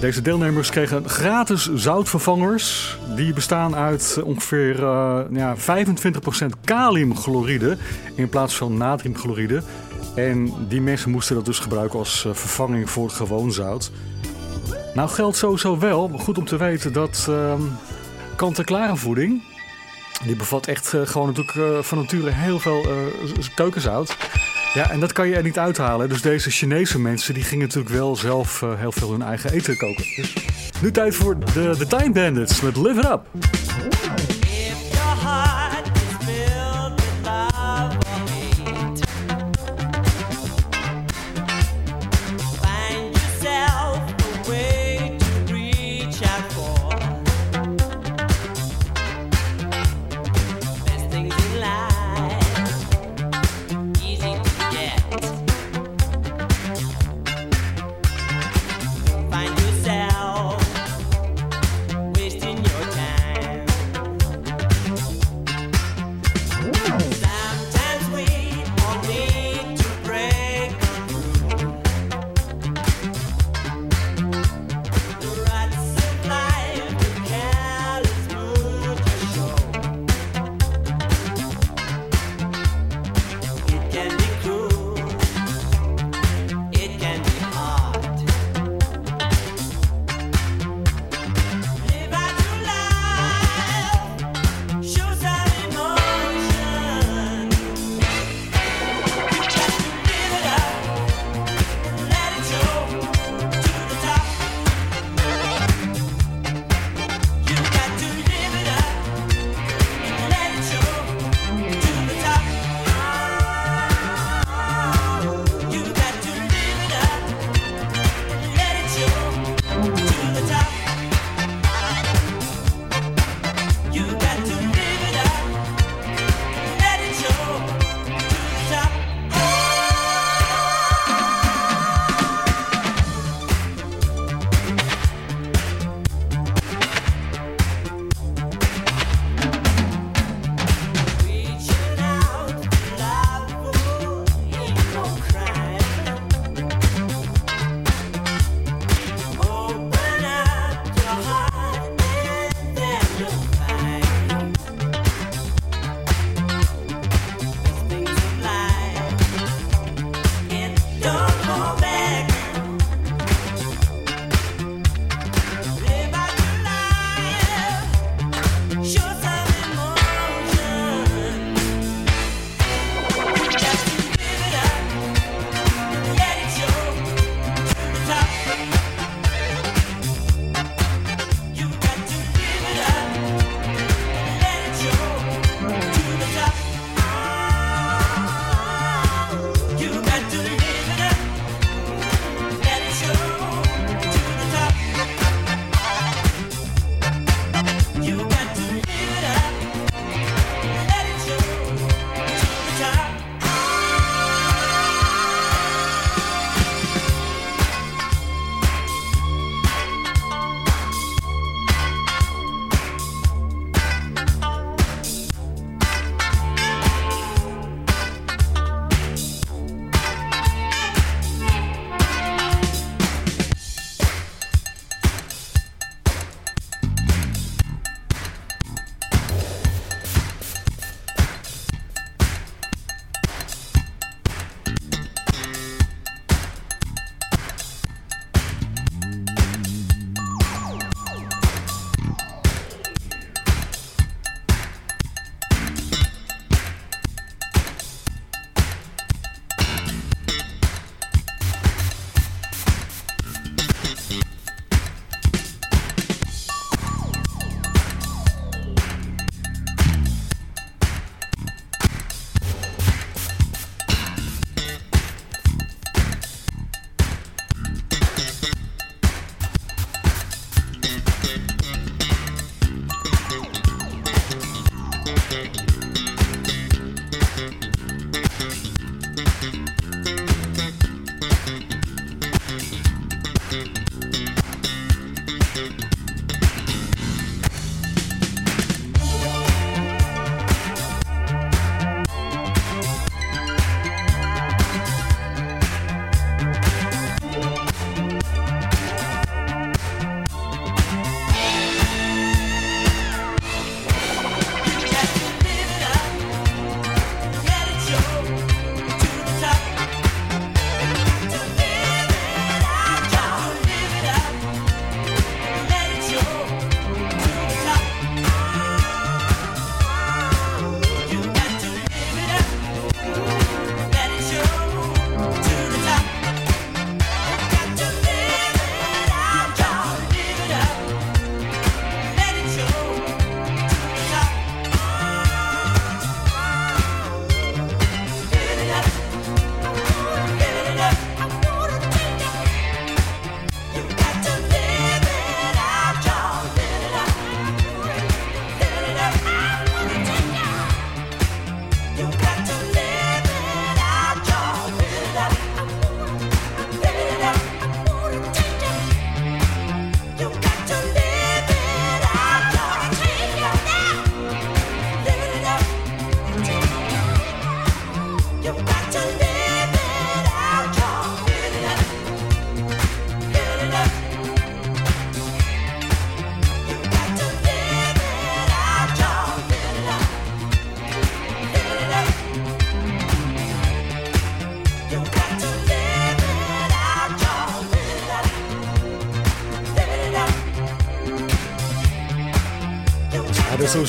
Deze 0.00 0.22
deelnemers 0.22 0.70
kregen 0.70 1.08
gratis 1.08 1.70
zoutvervangers. 1.74 2.98
Die 3.16 3.32
bestaan 3.32 3.74
uit 3.74 4.20
ongeveer 4.24 4.82
eh, 4.82 5.20
ja, 5.32 5.56
25% 5.56 5.60
kaliumchloride 6.64 7.76
in 8.14 8.28
plaats 8.28 8.56
van 8.56 8.76
natriumchloride. 8.76 9.62
En 10.14 10.54
die 10.68 10.80
mensen 10.80 11.10
moesten 11.10 11.34
dat 11.34 11.44
dus 11.44 11.58
gebruiken 11.58 11.98
als 11.98 12.24
eh, 12.24 12.34
vervanging 12.34 12.90
voor 12.90 13.10
gewoon 13.10 13.52
zout. 13.52 13.90
Nou 14.94 15.08
geldt 15.08 15.36
sowieso 15.36 15.78
wel, 15.78 16.08
goed 16.08 16.38
om 16.38 16.44
te 16.44 16.56
weten, 16.56 16.92
dat 16.92 17.26
ehm 17.28 17.62
kant-en-klare 18.36 18.96
voeding... 18.96 19.42
die 20.24 20.36
bevat 20.36 20.66
echt 20.66 20.94
eh, 20.94 21.00
gewoon 21.06 21.26
natuurlijk 21.26 21.56
eh, 21.56 21.82
van 21.82 21.98
nature 21.98 22.30
heel 22.30 22.58
veel 22.58 22.86
keukenzout... 23.54 24.16
Ja, 24.74 24.90
en 24.90 25.00
dat 25.00 25.12
kan 25.12 25.28
je 25.28 25.34
er 25.34 25.42
niet 25.42 25.58
uithalen. 25.58 26.08
Dus 26.08 26.22
deze 26.22 26.50
Chinese 26.50 26.98
mensen 26.98 27.34
die 27.34 27.42
gingen 27.42 27.66
natuurlijk 27.66 27.94
wel 27.94 28.16
zelf 28.16 28.60
heel 28.60 28.92
veel 28.92 29.10
hun 29.10 29.22
eigen 29.22 29.52
eten 29.52 29.76
koken. 29.76 30.04
Dus 30.16 30.34
nu 30.82 30.90
tijd 30.90 31.14
voor 31.14 31.38
de, 31.38 31.74
de 31.78 31.86
Time 31.86 32.12
Bandits 32.12 32.60
met 32.60 32.76
Live 32.76 32.98
It 32.98 33.04
Up. 33.04 33.22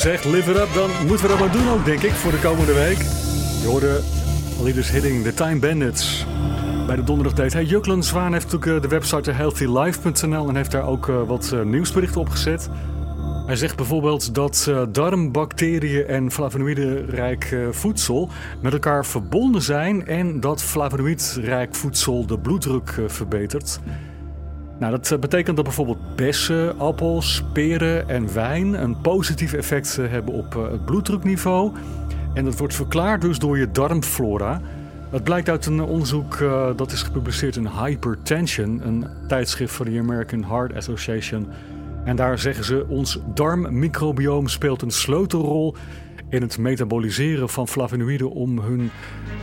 Zegt, 0.04 0.24
live 0.24 0.50
it 0.50 0.56
up, 0.56 0.68
dan 0.74 0.90
moeten 1.06 1.26
we 1.26 1.28
dat 1.28 1.38
maar 1.38 1.52
doen 1.52 1.68
ook, 1.68 1.84
denk 1.84 2.02
ik, 2.02 2.10
voor 2.10 2.30
de 2.30 2.40
komende 2.40 2.72
week. 2.72 2.98
Je 3.60 3.66
hoorde 3.66 4.00
Leaders 4.62 4.90
Hitting, 4.90 5.22
The 5.22 5.34
Time 5.34 5.58
Bandits. 5.58 6.26
Bij 6.86 6.96
de 6.96 7.04
donderdag 7.04 7.34
date. 7.34 7.56
Hey, 7.56 7.64
Juklen 7.64 8.02
Zwaan 8.02 8.32
heeft 8.32 8.44
natuurlijk 8.44 8.76
eh, 8.76 8.90
de 8.90 8.96
website 8.96 9.30
healthylife.nl 9.30 10.48
en 10.48 10.56
heeft 10.56 10.70
daar 10.70 10.86
ook 10.86 11.08
eh, 11.08 11.22
wat 11.26 11.52
eh, 11.52 11.62
nieuwsberichten 11.62 12.20
op 12.20 12.28
gezet. 12.28 12.68
Hij 13.46 13.56
zegt 13.56 13.76
bijvoorbeeld 13.76 14.34
dat 14.34 14.70
darmbacteriën 14.92 16.06
en 16.06 16.30
flavonoïdenrijk 16.30 17.56
voedsel 17.70 18.28
met 18.62 18.72
elkaar 18.72 19.06
verbonden 19.06 19.62
zijn 19.62 20.06
en 20.06 20.40
dat 20.40 20.62
flavonoïdrijk 20.62 21.74
voedsel 21.74 22.26
de 22.26 22.38
bloeddruk 22.38 23.00
verbetert. 23.06 23.80
Nou, 24.84 24.96
dat 24.96 25.10
eh, 25.10 25.18
betekent 25.18 25.56
dat 25.56 25.64
bijvoorbeeld 25.64 26.16
bessen, 26.16 26.78
appels, 26.78 27.42
peren 27.52 28.08
en 28.08 28.34
wijn 28.34 28.82
een 28.82 29.00
positief 29.00 29.52
effect 29.52 29.98
eh, 29.98 30.10
hebben 30.10 30.34
op 30.34 30.56
eh, 30.56 30.70
het 30.70 30.84
bloeddrukniveau. 30.84 31.72
En 32.34 32.44
dat 32.44 32.56
wordt 32.56 32.74
verklaard 32.74 33.20
dus 33.20 33.38
door 33.38 33.58
je 33.58 33.70
darmflora. 33.70 34.60
Dat 35.10 35.22
blijkt 35.22 35.48
uit 35.48 35.66
een 35.66 35.80
onderzoek 35.80 36.38
dat 36.76 36.92
is 36.92 37.02
gepubliceerd 37.02 37.56
in 37.56 37.66
Hypertension, 37.66 38.80
een 38.84 39.06
tijdschrift 39.28 39.74
van 39.74 39.86
de 39.86 39.98
American 39.98 40.44
Heart 40.44 40.74
Association. 40.74 41.48
En 42.04 42.16
daar 42.16 42.38
zeggen 42.38 42.64
ze: 42.64 42.84
ons 42.88 43.18
darmmicrobioom 43.34 44.48
speelt 44.48 44.82
een 44.82 44.90
sleutelrol 44.90 45.76
in 46.34 46.42
het 46.42 46.58
metaboliseren 46.58 47.48
van 47.48 47.68
flavonoïden 47.68 48.30
om 48.30 48.58
hun 48.58 48.90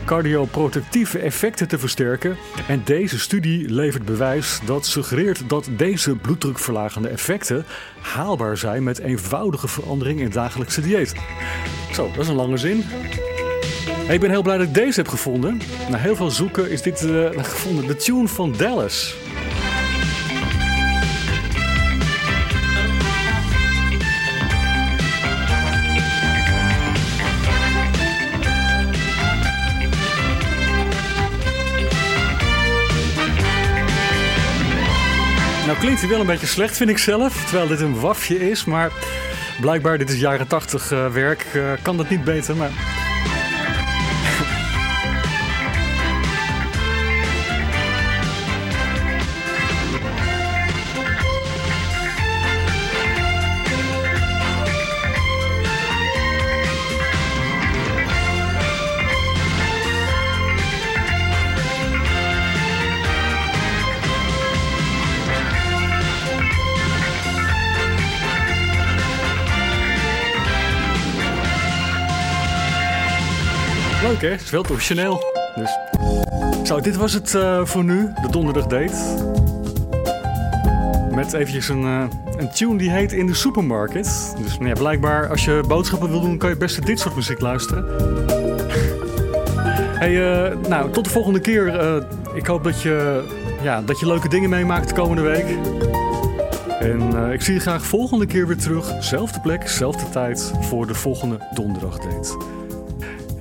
cardioprotectieve 0.04 1.18
effecten 1.18 1.68
te 1.68 1.78
versterken. 1.78 2.36
En 2.68 2.82
deze 2.84 3.18
studie 3.18 3.70
levert 3.70 4.04
bewijs 4.04 4.60
dat 4.64 4.86
suggereert 4.86 5.48
dat 5.48 5.68
deze 5.76 6.16
bloeddrukverlagende 6.16 7.08
effecten 7.08 7.64
haalbaar 8.00 8.56
zijn 8.56 8.82
met 8.82 8.98
eenvoudige 8.98 9.68
verandering 9.68 10.18
in 10.18 10.24
het 10.24 10.34
dagelijkse 10.34 10.80
dieet. 10.80 11.14
Zo, 11.92 12.10
dat 12.10 12.22
is 12.22 12.28
een 12.28 12.34
lange 12.34 12.56
zin. 12.56 12.84
Ik 14.08 14.20
ben 14.20 14.30
heel 14.30 14.42
blij 14.42 14.58
dat 14.58 14.66
ik 14.66 14.74
deze 14.74 15.00
heb 15.00 15.08
gevonden. 15.08 15.60
Na 15.90 15.96
heel 15.96 16.16
veel 16.16 16.30
zoeken 16.30 16.70
is 16.70 16.82
dit 16.82 17.02
eh, 17.02 17.28
gevonden. 17.32 17.86
De 17.86 17.96
tune 17.96 18.28
van 18.28 18.54
Dallas. 18.56 19.16
Klinkt 35.82 36.00
hij 36.00 36.10
wel 36.10 36.20
een 36.20 36.26
beetje 36.26 36.46
slecht, 36.46 36.76
vind 36.76 36.90
ik 36.90 36.98
zelf. 36.98 37.44
Terwijl 37.44 37.68
dit 37.68 37.80
een 37.80 38.00
wafje 38.00 38.50
is, 38.50 38.64
maar 38.64 38.92
blijkbaar, 39.60 39.98
dit 39.98 40.10
is 40.10 40.20
jaren 40.20 40.46
80 40.46 40.92
eh, 40.92 41.12
werk, 41.12 41.46
eh, 41.54 41.72
kan 41.82 41.96
dat 41.96 42.08
niet 42.08 42.24
beter. 42.24 42.56
Maar 42.56 42.70
Leuk 74.12 74.20
hè? 74.20 74.28
Het 74.28 74.40
is 74.40 74.50
wel 74.50 74.64
origineel. 74.70 75.22
Dus. 75.54 75.78
Zo, 76.64 76.80
dit 76.80 76.96
was 76.96 77.12
het 77.12 77.34
eh, 77.34 77.64
voor 77.64 77.84
nu. 77.84 78.12
De 78.22 78.28
donderdag 78.30 78.66
date. 78.66 78.94
Met 81.14 81.32
eventjes 81.32 81.68
een, 81.68 81.84
eh, 81.84 82.04
een 82.36 82.50
tune 82.50 82.76
die 82.76 82.90
heet 82.90 83.12
In 83.12 83.26
de 83.26 83.34
Supermarket. 83.34 84.34
Dus 84.42 84.58
nou 84.58 84.68
ja, 84.68 84.74
blijkbaar 84.74 85.28
als 85.28 85.44
je 85.44 85.64
boodschappen 85.68 86.10
wil 86.10 86.20
doen, 86.20 86.38
kan 86.38 86.48
je 86.48 86.56
best 86.56 86.86
dit 86.86 87.00
soort 87.00 87.14
muziek 87.14 87.40
luisteren. 87.40 87.84
hey, 90.02 90.32
eh, 90.32 90.56
nou, 90.68 90.90
tot 90.90 91.04
de 91.04 91.10
volgende 91.10 91.40
keer. 91.40 91.66
Ik 92.34 92.46
hoop 92.46 92.64
dat 92.64 92.82
je, 92.82 93.24
ja, 93.62 93.82
dat 93.82 94.00
je 94.00 94.06
leuke 94.06 94.28
dingen 94.28 94.50
meemaakt 94.50 94.88
de 94.88 94.94
komende 94.94 95.22
week. 95.22 95.46
En 96.80 97.32
ik 97.32 97.42
zie 97.42 97.54
je 97.54 97.60
graag 97.60 97.86
volgende 97.86 98.26
keer 98.26 98.46
weer 98.46 98.56
terug. 98.56 98.92
Zelfde 99.00 99.40
plek, 99.40 99.68
zelfde 99.68 100.10
tijd 100.10 100.52
voor 100.60 100.86
de 100.86 100.94
volgende 100.94 101.38
donderdag 101.54 101.98
date. 101.98 102.61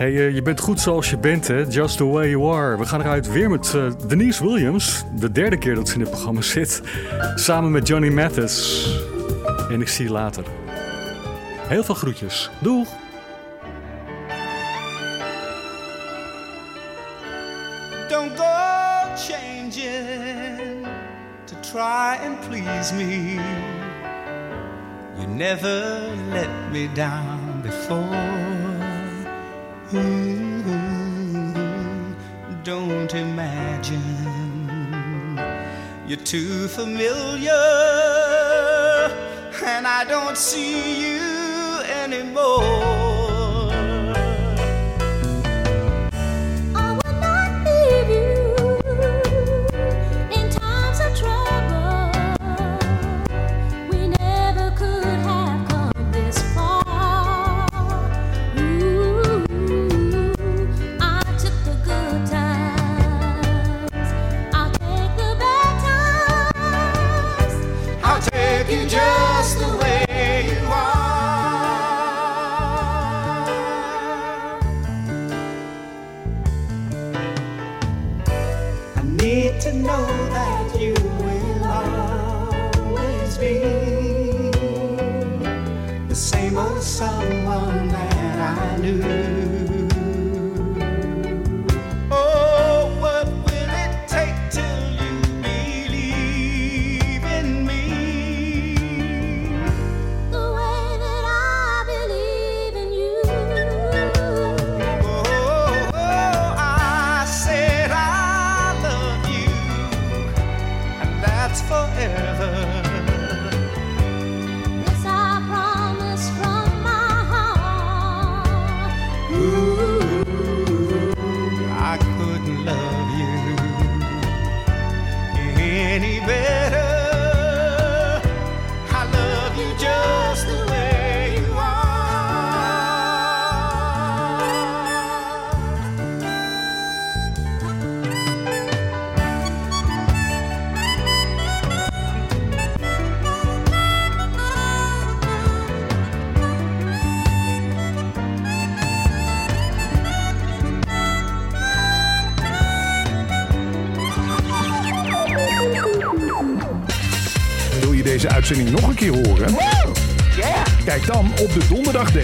Hey, 0.01 0.15
eh, 0.15 0.33
je 0.33 0.41
bent 0.41 0.59
goed 0.59 0.79
zoals 0.79 1.09
je 1.09 1.17
bent, 1.17 1.47
hè? 1.47 1.65
Just 1.69 1.97
the 1.97 2.05
way 2.05 2.29
you 2.29 2.53
are. 2.53 2.77
We 2.77 2.85
gaan 2.85 3.01
eruit 3.01 3.31
weer 3.31 3.49
met 3.49 3.73
eh, 3.73 3.91
Denise 4.07 4.43
Williams. 4.43 5.03
De 5.15 5.31
derde 5.31 5.57
keer 5.57 5.75
dat 5.75 5.87
ze 5.87 5.93
in 5.93 5.99
het 5.99 6.09
programma 6.09 6.41
zit. 6.41 6.81
Samen 7.35 7.71
met 7.71 7.87
Johnny 7.87 8.09
Mathis. 8.09 8.89
En 9.69 9.81
ik 9.81 9.87
zie 9.87 10.05
je 10.05 10.11
later. 10.11 10.43
Heel 11.67 11.83
veel 11.83 11.95
groetjes. 11.95 12.49
Doeg! 12.59 12.87
Don't 18.09 18.37
go 18.37 18.53
changing 19.15 20.87
to 21.45 21.55
try 21.71 22.17
and 22.25 22.39
please 22.49 22.93
me. 22.93 23.33
You 25.17 25.27
never 25.27 25.99
let 26.31 26.49
me 26.71 26.89
down 26.93 27.61
before. 27.61 28.50
Don't 32.63 33.13
imagine 33.13 34.21
you're 36.07 36.17
too 36.17 36.69
familiar, 36.69 37.51
and 39.65 39.85
I 39.85 40.05
don't 40.07 40.37
see 40.37 41.17
you 41.17 41.81
anymore. 41.83 43.00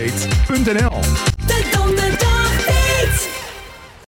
Kijk 0.08 0.46